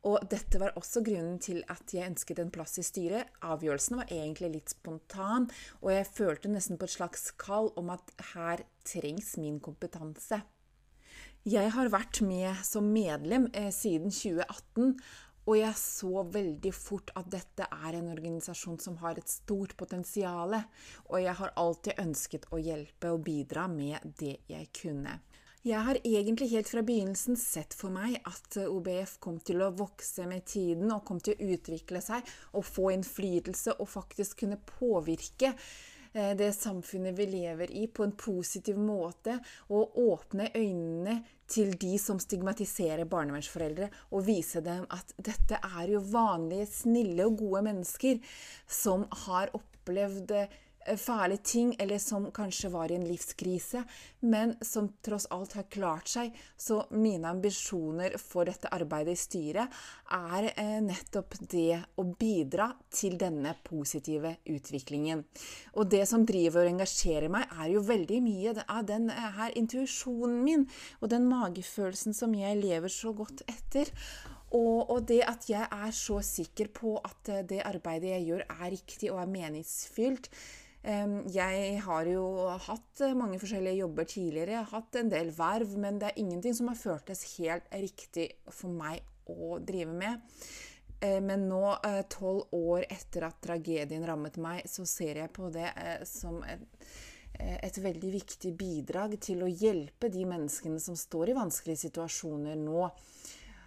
Og 0.05 0.25
dette 0.29 0.59
var 0.61 0.75
også 0.77 1.01
grunnen 1.05 1.37
til 1.41 1.63
at 1.71 1.93
jeg 1.93 2.09
ønsket 2.11 2.41
en 2.41 2.51
plass 2.53 2.79
i 2.81 2.85
styret. 2.85 3.29
Avgjørelsen 3.45 4.01
var 4.01 4.11
egentlig 4.13 4.51
litt 4.57 4.73
spontan, 4.73 5.47
og 5.81 5.93
jeg 5.93 6.09
følte 6.17 6.51
nesten 6.51 6.81
på 6.81 6.89
et 6.89 6.95
slags 6.97 7.31
kall 7.41 7.71
om 7.79 7.93
at 7.93 8.13
her 8.33 8.65
trengs 8.85 9.35
min 9.41 9.61
kompetanse. 9.63 10.41
Jeg 11.45 11.69
har 11.75 11.91
vært 11.93 12.23
med 12.25 12.57
som 12.65 12.87
medlem 12.89 13.43
eh, 13.53 13.69
siden 13.69 14.09
2018, 14.09 14.95
og 15.45 15.57
jeg 15.59 15.77
så 15.77 16.23
veldig 16.33 16.73
fort 16.73 17.11
at 17.19 17.29
dette 17.31 17.67
er 17.69 17.97
en 17.97 18.09
organisasjon 18.09 18.79
som 18.81 18.97
har 19.03 19.19
et 19.19 19.29
stort 19.29 19.75
potensial, 19.77 20.57
og 21.05 21.21
jeg 21.21 21.37
har 21.39 21.53
alltid 21.61 22.01
ønsket 22.01 22.49
å 22.49 22.61
hjelpe 22.61 23.13
og 23.13 23.23
bidra 23.27 23.67
med 23.69 24.15
det 24.19 24.39
jeg 24.49 24.71
kunne. 24.73 25.19
Jeg 25.65 25.81
har 25.81 25.97
egentlig 26.05 26.51
helt 26.51 26.69
fra 26.69 26.83
begynnelsen 26.85 27.37
sett 27.41 27.73
for 27.73 27.89
meg 27.93 28.19
at 28.29 28.57
OBF 28.67 29.15
kom 29.21 29.39
til 29.41 29.63
å 29.65 29.71
vokse 29.73 30.27
med 30.29 30.45
tiden 30.45 30.93
og 30.93 31.01
kom 31.07 31.17
til 31.17 31.33
å 31.33 31.55
utvikle 31.55 32.03
seg 32.05 32.21
og 32.53 32.67
få 32.69 32.91
innflytelse 32.93 33.73
og 33.79 33.89
faktisk 33.89 34.43
kunne 34.43 34.59
påvirke 34.61 35.55
eh, 35.55 35.94
det 36.15 36.51
samfunnet 36.55 37.17
vi 37.17 37.25
lever 37.27 37.71
i, 37.75 37.85
på 37.91 38.05
en 38.05 38.13
positiv 38.15 38.77
måte, 38.79 39.37
og 39.67 39.97
åpne 39.99 40.49
øynene 40.55 41.17
til 41.51 41.73
de 41.79 41.97
som 42.01 42.19
stigmatiserer 42.21 43.05
barnevernsforeldre, 43.09 43.89
og 44.15 44.25
vise 44.29 44.63
dem 44.65 44.85
at 44.95 45.11
dette 45.17 45.59
er 45.59 45.91
jo 45.91 46.03
vanlige, 46.13 46.69
snille 46.71 47.27
og 47.27 47.39
gode 47.43 47.65
mennesker 47.67 48.21
som 48.67 49.05
har 49.25 49.51
opplevd 49.57 50.33
fæle 50.99 51.37
ting, 51.43 51.73
eller 51.79 51.97
som 52.01 52.27
kanskje 52.33 52.69
var 52.73 52.91
i 52.91 52.97
en 52.97 53.07
livskrise, 53.07 53.83
men 54.25 54.55
som 54.61 54.91
tross 55.05 55.25
alt 55.33 55.55
har 55.57 55.67
klart 55.71 56.09
seg. 56.11 56.35
Så 56.57 56.81
mine 56.93 57.29
ambisjoner 57.29 58.17
for 58.21 58.45
dette 58.49 58.69
arbeidet 58.73 59.15
i 59.15 59.21
styret 59.21 59.79
er 60.13 60.49
eh, 60.53 60.77
nettopp 60.85 61.37
det 61.51 61.79
å 61.97 62.05
bidra 62.19 62.69
til 62.93 63.17
denne 63.21 63.55
positive 63.65 64.35
utviklingen. 64.45 65.25
Og 65.75 65.89
det 65.91 66.03
som 66.09 66.25
driver 66.27 66.65
og 66.65 66.75
engasjerer 66.75 67.31
meg, 67.33 67.49
er 67.57 67.73
jo 67.73 67.83
veldig 67.85 68.21
mye 68.25 68.55
av 68.65 68.85
den 68.89 69.09
eh, 69.13 69.27
her 69.39 69.57
intuisjonen 69.57 70.39
min 70.45 70.69
og 71.01 71.09
den 71.13 71.27
magefølelsen 71.29 72.15
som 72.17 72.33
jeg 72.37 72.61
lever 72.61 72.93
så 72.93 73.13
godt 73.15 73.45
etter. 73.49 73.91
Og, 74.55 75.01
det 75.07 75.23
at 75.27 75.49
jeg 75.49 75.65
er 75.67 75.89
så 75.91 76.21
sikker 76.23 76.69
på 76.73 76.95
at 77.03 77.31
eh, 77.33 77.43
det 77.47 77.63
arbeidet 77.65 78.13
jeg 78.13 78.29
gjør, 78.29 78.45
er 78.45 78.71
riktig 78.71 79.11
og 79.11 79.19
er 79.23 79.33
meningsfylt. 79.33 80.29
Jeg 80.85 81.79
har 81.81 82.05
jo 82.05 82.25
hatt 82.67 83.01
eh, 83.01 83.15
mange 83.17 83.39
forskjellige 83.41 83.79
jobber 83.79 84.05
tidligere, 84.05 84.53
jeg 84.53 84.61
har 84.61 84.73
hatt 84.75 84.99
en 84.99 85.09
del 85.09 85.31
verv, 85.33 85.71
men 85.81 85.97
det 86.01 86.11
er 86.11 86.21
ingenting 86.21 86.53
som 86.53 86.69
har 86.69 86.77
føltes 86.77 87.23
helt 87.39 87.65
riktig 87.73 88.27
for 88.53 88.69
meg 88.69 89.01
å 89.31 89.57
drive 89.65 89.95
med. 89.97 90.21
Eh, 91.01 91.17
men 91.25 91.47
nå, 91.49 91.63
tolv 92.13 92.53
år 92.53 92.85
etter 92.85 93.25
at 93.25 93.41
tragedien 93.41 94.05
rammet 94.05 94.37
meg, 94.37 94.61
så 94.69 94.85
ser 94.85 95.23
jeg 95.23 95.33
på 95.33 95.49
det 95.53 95.71
som 96.05 96.37
et, 96.45 96.67
et 97.33 97.81
veldig 97.81 98.13
viktig 98.19 98.53
bidrag 98.53 99.17
til 99.25 99.41
å 99.41 99.49
hjelpe 99.49 100.13
de 100.13 100.27
menneskene 100.29 100.77
som 100.79 100.99
står 100.99 101.33
i 101.33 101.39
vanskelige 101.39 101.87
situasjoner 101.87 102.61
nå. 102.61 102.85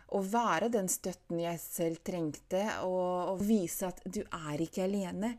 Å 0.08 0.22
være 0.24 0.70
den 0.72 0.86
støtten 0.88 1.42
jeg 1.42 1.58
selv 1.60 1.98
trengte, 2.06 2.62
og, 2.86 3.34
og, 3.34 3.42
vise 3.44 3.90
at 3.90 4.00
du 4.06 4.22
er 4.22 4.62
ikke 4.64 4.86
alene, 4.86 5.34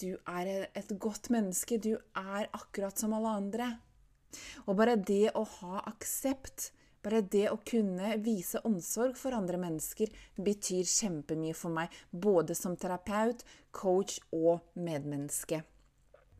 du 0.00 0.16
er 0.28 0.68
et 0.76 0.90
godt 1.00 1.30
menneske. 1.32 1.78
Du 1.80 1.94
er 1.96 2.48
akkurat 2.52 2.98
som 2.98 3.14
alle 3.16 3.36
andre. 3.40 3.68
Og 4.66 4.76
bare 4.78 4.96
det 5.00 5.30
å 5.38 5.44
ha 5.60 5.80
aksept, 5.88 6.70
bare 7.04 7.22
det 7.22 7.46
å 7.52 7.60
kunne 7.64 8.16
vise 8.24 8.60
omsorg 8.68 9.16
for 9.16 9.36
andre 9.36 9.60
mennesker, 9.62 10.10
betyr 10.36 10.84
kjempemye 10.90 11.54
for 11.56 11.72
meg, 11.72 11.94
både 12.10 12.56
som 12.58 12.76
terapeut, 12.76 13.44
coach 13.70 14.18
og 14.34 14.66
medmenneske. 14.74 15.62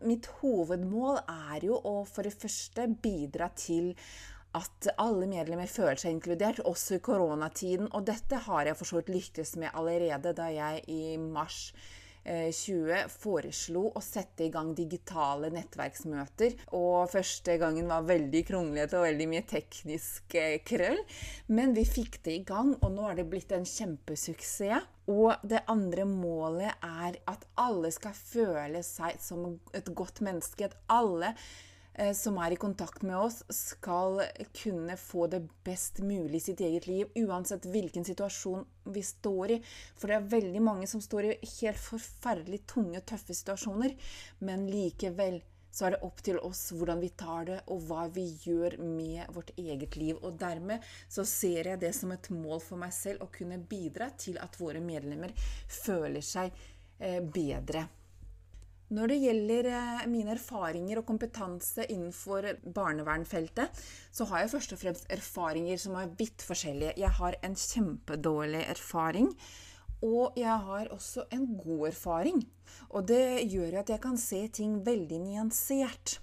Mitt 0.04 0.28
hovedmål 0.42 1.22
er 1.24 1.64
jo 1.70 1.78
å 1.80 2.00
for 2.04 2.26
det 2.26 2.34
første 2.36 2.84
bidra 3.00 3.48
til 3.56 3.94
at 4.56 4.88
alle 5.00 5.28
medlemmer 5.28 5.68
føler 5.68 6.00
seg 6.00 6.16
inkludert, 6.16 6.60
også 6.64 6.98
i 6.98 7.04
koronatiden. 7.04 7.88
Og 7.92 8.04
dette 8.08 8.40
har 8.46 8.68
jeg 8.68 8.76
for 8.76 8.88
så 8.88 9.00
vidt 9.00 9.12
lyktes 9.12 9.54
med 9.60 9.72
allerede 9.76 10.32
da 10.36 10.48
jeg 10.52 10.84
i 10.92 11.16
mars 11.20 11.70
20 12.26 12.90
eh, 12.90 13.06
foreslo 13.10 13.86
å 13.94 14.02
sette 14.02 14.46
i 14.46 14.50
gang 14.52 14.72
digitale 14.76 15.50
nettverksmøter. 15.54 16.56
Og 16.78 17.10
første 17.12 17.56
gangen 17.60 17.88
var 17.90 18.06
veldig 18.08 18.42
kronglete 18.48 18.98
og 18.98 19.06
veldig 19.06 19.28
mye 19.30 19.44
teknisk 19.48 20.36
eh, 20.40 20.58
krøll. 20.66 20.98
Men 21.54 21.76
vi 21.76 21.86
fikk 21.88 22.20
det 22.26 22.40
i 22.40 22.44
gang, 22.46 22.74
og 22.80 22.92
nå 22.96 23.06
er 23.10 23.20
det 23.20 23.28
blitt 23.30 23.54
en 23.56 23.66
kjempesuksess. 23.66 24.92
Og 25.06 25.38
det 25.46 25.60
andre 25.70 26.02
målet 26.10 26.82
er 26.82 27.20
at 27.30 27.44
alle 27.62 27.92
skal 27.94 28.16
føle 28.18 28.80
seg 28.82 29.20
som 29.22 29.52
et 29.76 29.86
godt 29.94 30.18
menneske. 30.26 30.66
At 30.66 30.74
alle 30.90 31.30
som 32.14 32.37
er 32.44 32.52
i 32.52 32.59
kontakt 32.61 33.02
med 33.06 33.16
oss, 33.16 33.38
skal 33.48 34.20
kunne 34.56 34.98
få 35.00 35.26
det 35.32 35.42
best 35.64 36.02
mulig 36.04 36.42
i 36.42 36.44
sitt 36.50 36.61
eget 36.61 36.87
liv, 36.90 37.09
uansett 37.16 37.64
hvilken 37.72 38.04
situasjon 38.04 38.66
vi 38.92 39.02
står 39.02 39.56
i. 39.56 39.59
For 39.96 40.12
det 40.12 40.18
er 40.18 40.30
veldig 40.37 40.62
mange 40.64 40.88
som 40.90 41.00
står 41.00 41.30
i 41.30 41.37
helt 41.56 41.80
forferdelig 41.80 42.66
tunge, 42.68 43.00
tøffe 43.00 43.37
situasjoner. 43.37 43.96
Men 44.44 44.68
likevel 44.68 45.40
så 45.76 45.87
er 45.87 45.92
det 45.92 46.04
opp 46.06 46.22
til 46.24 46.38
oss 46.40 46.62
hvordan 46.72 47.02
vi 47.02 47.11
tar 47.20 47.48
det, 47.50 47.59
og 47.68 47.82
hva 47.85 48.06
vi 48.12 48.24
gjør 48.46 48.78
med 48.80 49.28
vårt 49.37 49.52
eget 49.61 49.98
liv. 50.00 50.16
Og 50.24 50.38
dermed 50.40 50.85
så 51.09 51.24
ser 51.28 51.72
jeg 51.72 51.82
det 51.82 51.92
som 51.96 52.14
et 52.14 52.30
mål 52.32 52.62
for 52.64 52.80
meg 52.80 52.94
selv 52.96 53.26
å 53.26 53.32
kunne 53.32 53.61
bidra 53.61 54.09
til 54.16 54.40
at 54.40 54.56
våre 54.61 54.80
medlemmer 54.80 55.35
føler 55.82 56.24
seg 56.24 56.52
eh, 56.96 57.20
bedre. 57.20 57.85
Når 58.94 59.11
det 59.11 59.16
gjelder 59.18 59.66
eh, 59.75 60.03
mine 60.07 60.31
erfaringer 60.37 61.01
og 61.01 61.09
kompetanse 61.09 61.88
innenfor 61.90 62.46
barnevernfeltet, 62.75 63.81
så 64.14 64.27
har 64.31 64.44
jeg 64.44 64.53
først 64.53 64.75
og 64.77 64.79
fremst 64.79 65.09
erfaringer 65.11 65.81
som 65.83 65.96
er 65.99 66.12
vidt 66.18 66.44
forskjellige. 66.46 66.92
Jeg 67.03 67.11
har 67.18 67.35
en 67.42 67.57
kjempedårlig 67.59 68.62
erfaring, 68.70 69.33
og 70.07 70.38
jeg 70.38 70.59
har 70.68 70.92
også 70.94 71.27
en 71.35 71.49
god 71.59 71.88
erfaring. 71.88 72.44
Og 72.94 73.09
det 73.11 73.49
gjør 73.51 73.81
at 73.81 73.90
jeg 73.90 74.03
kan 74.05 74.20
se 74.22 74.44
ting 74.55 74.79
veldig 74.87 75.18
nyansert. 75.25 76.20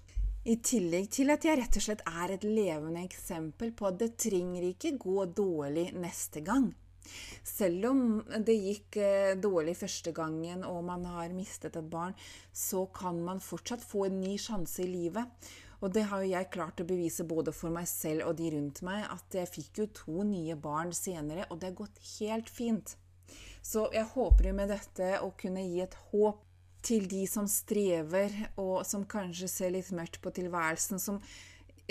I 0.47 0.55
tillegg 0.63 1.09
til 1.11 1.31
at 1.35 1.43
jeg 1.47 1.59
rett 1.59 1.79
og 1.79 1.83
slett 1.83 2.05
er 2.07 2.31
et 2.35 2.47
levende 2.47 3.03
eksempel 3.03 3.75
på 3.75 3.87
at 3.91 3.99
det 3.99 4.13
trenger 4.19 4.69
ikke 4.71 4.95
gå 4.99 5.27
dårlig 5.35 5.89
neste 5.99 6.43
gang. 6.43 6.71
Selv 7.43 7.89
om 7.91 8.01
det 8.45 8.55
gikk 8.55 8.97
eh, 9.01 9.33
dårlig 9.39 9.75
første 9.79 10.13
gangen 10.15 10.63
og 10.67 10.81
man 10.87 11.05
har 11.09 11.35
mistet 11.35 11.77
et 11.79 11.91
barn, 11.91 12.15
så 12.53 12.85
kan 12.95 13.19
man 13.25 13.43
fortsatt 13.43 13.83
få 13.83 14.07
en 14.07 14.21
ny 14.23 14.37
sjanse 14.41 14.83
i 14.85 14.89
livet. 14.89 15.51
Og 15.83 15.91
det 15.91 16.05
har 16.07 16.23
jo 16.23 16.31
jeg 16.31 16.51
klart 16.53 16.79
å 16.79 16.87
bevise 16.87 17.25
både 17.27 17.51
for 17.51 17.73
meg 17.75 17.89
selv 17.91 18.29
og 18.29 18.37
de 18.39 18.53
rundt 18.53 18.79
meg, 18.87 19.03
at 19.11 19.35
jeg 19.35 19.51
fikk 19.51 19.81
jo 19.81 19.87
to 19.99 20.23
nye 20.27 20.55
barn 20.55 20.93
senere, 20.95 21.49
og 21.49 21.59
det 21.59 21.73
har 21.73 21.81
gått 21.81 21.99
helt 22.21 22.51
fint. 22.51 22.95
Så 23.63 23.89
jeg 23.91 24.07
håper 24.13 24.49
jo 24.49 24.55
med 24.55 24.71
dette 24.71 25.17
å 25.23 25.33
kunne 25.39 25.63
gi 25.67 25.81
et 25.83 25.97
håp 26.11 26.39
til 26.83 27.07
de 27.11 27.23
som 27.27 27.47
strever, 27.51 28.31
og 28.59 28.83
som 28.87 29.03
kanskje 29.07 29.49
ser 29.51 29.75
litt 29.75 29.91
mørkt 29.95 30.19
på 30.23 30.31
tilværelsen, 30.35 30.99
som 30.99 31.19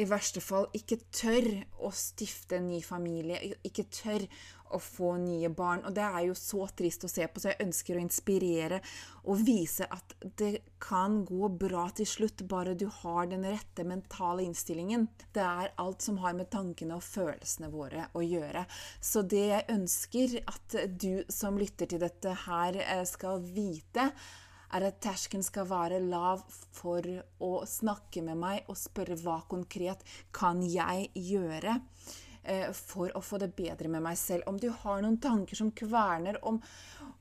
i 0.00 0.06
verste 0.08 0.40
fall 0.40 0.70
ikke 0.76 0.98
tør 1.12 1.48
å 1.84 1.90
stifte 1.92 2.56
en 2.58 2.70
ny 2.70 2.80
familie, 2.84 3.56
ikke 3.64 3.88
tør 3.92 4.24
å 4.72 4.80
få 4.82 5.14
nye 5.22 5.50
barn. 5.52 5.84
Og 5.86 5.94
det 5.96 6.04
er 6.04 6.26
jo 6.28 6.36
så 6.38 6.66
trist 6.76 7.06
å 7.06 7.10
se 7.10 7.26
på, 7.28 7.40
så 7.42 7.52
jeg 7.52 7.66
ønsker 7.66 7.98
å 7.98 8.02
inspirere 8.02 8.80
og 9.22 9.42
vise 9.46 9.86
at 9.86 10.16
det 10.40 10.52
kan 10.82 11.20
gå 11.28 11.50
bra 11.60 11.86
til 11.94 12.08
slutt, 12.08 12.44
bare 12.50 12.74
du 12.78 12.88
har 13.02 13.28
den 13.30 13.46
rette 13.46 13.86
mentale 13.86 14.46
innstillingen. 14.46 15.06
Det 15.34 15.44
er 15.44 15.74
alt 15.82 16.02
som 16.02 16.18
har 16.24 16.36
med 16.38 16.50
tankene 16.52 16.98
og 16.98 17.06
følelsene 17.06 17.70
våre 17.72 18.08
å 18.18 18.24
gjøre. 18.24 18.64
Så 19.00 19.22
det 19.22 19.44
jeg 19.52 19.68
ønsker 19.76 20.38
at 20.42 20.78
du 20.90 21.22
som 21.32 21.60
lytter 21.60 21.90
til 21.92 22.02
dette 22.02 22.34
her, 22.46 22.80
eh, 22.82 23.04
skal 23.08 23.40
vite, 23.40 24.10
er 24.72 24.88
at 24.88 25.00
terskelen 25.04 25.44
skal 25.44 25.68
være 25.68 26.00
lav 26.00 26.42
for 26.72 27.04
å 27.44 27.52
snakke 27.68 28.22
med 28.24 28.40
meg 28.40 28.68
og 28.72 28.78
spørre 28.80 29.18
hva 29.20 29.42
konkret 29.50 30.04
kan 30.32 30.62
jeg 30.64 31.10
gjøre 31.12 31.78
for 32.74 33.12
å 33.14 33.22
få 33.22 33.38
det 33.38 33.52
bedre 33.54 33.88
med 33.88 34.02
meg 34.02 34.16
selv. 34.18 34.48
Om 34.50 34.58
du 34.58 34.68
har 34.82 35.02
noen 35.02 35.18
tanker 35.22 35.58
som 35.58 35.70
kverner, 35.78 36.40
om, 36.44 36.58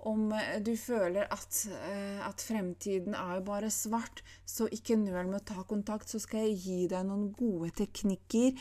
om 0.09 0.31
eh, 0.33 0.57
du 0.65 0.73
føler 0.79 1.27
at, 1.29 1.59
eh, 1.69 2.21
at, 2.25 2.41
fremtiden 2.41 3.13
er 3.17 3.35
jo 3.37 3.43
bare 3.45 3.69
svart, 3.73 4.23
så 4.49 4.65
ikke 4.73 4.97
nøl 4.97 5.29
med 5.29 5.41
å 5.41 5.45
ta 5.53 5.65
kontakt, 5.67 6.09
så 6.09 6.21
skal 6.21 6.47
jeg 6.47 6.57
gi 6.63 6.79
deg 6.91 7.05
noen 7.05 7.29
gode 7.37 7.69
teknikker 7.83 8.57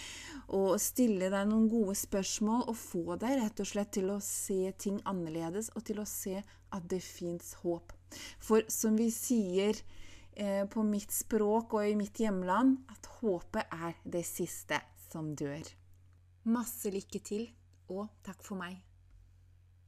og 0.57 0.77
stille 0.83 1.31
deg 1.33 1.49
noen 1.49 1.69
gode 1.73 1.97
spørsmål 1.99 2.67
og 2.69 2.77
få 2.77 3.17
deg 3.21 3.41
rett 3.41 3.65
og 3.65 3.71
slett 3.73 3.95
til 3.97 4.13
å 4.13 4.21
se 4.25 4.75
ting 4.81 5.01
annerledes 5.09 5.73
og 5.75 5.87
til 5.89 6.03
å 6.03 6.09
se 6.09 6.37
at 6.41 6.87
det 6.93 7.01
fins 7.05 7.55
håp. 7.65 7.97
For 8.43 8.67
som 8.71 8.99
vi 8.99 9.09
sier 9.15 9.79
eh, 10.37 10.67
på 10.69 10.85
mitt 10.85 11.15
språk 11.15 11.79
og 11.79 11.89
i 11.89 11.97
mitt 11.99 12.21
hjemland, 12.21 12.83
at 12.93 13.13
håpet 13.21 13.81
er 13.81 13.97
det 14.05 14.27
siste 14.29 14.83
som 15.09 15.33
dør. 15.39 15.80
Masse 16.49 16.89
lykke 16.89 17.21
til, 17.21 17.51
og 17.93 18.07
takk 18.25 18.41
for 18.41 18.57
meg. 18.57 18.79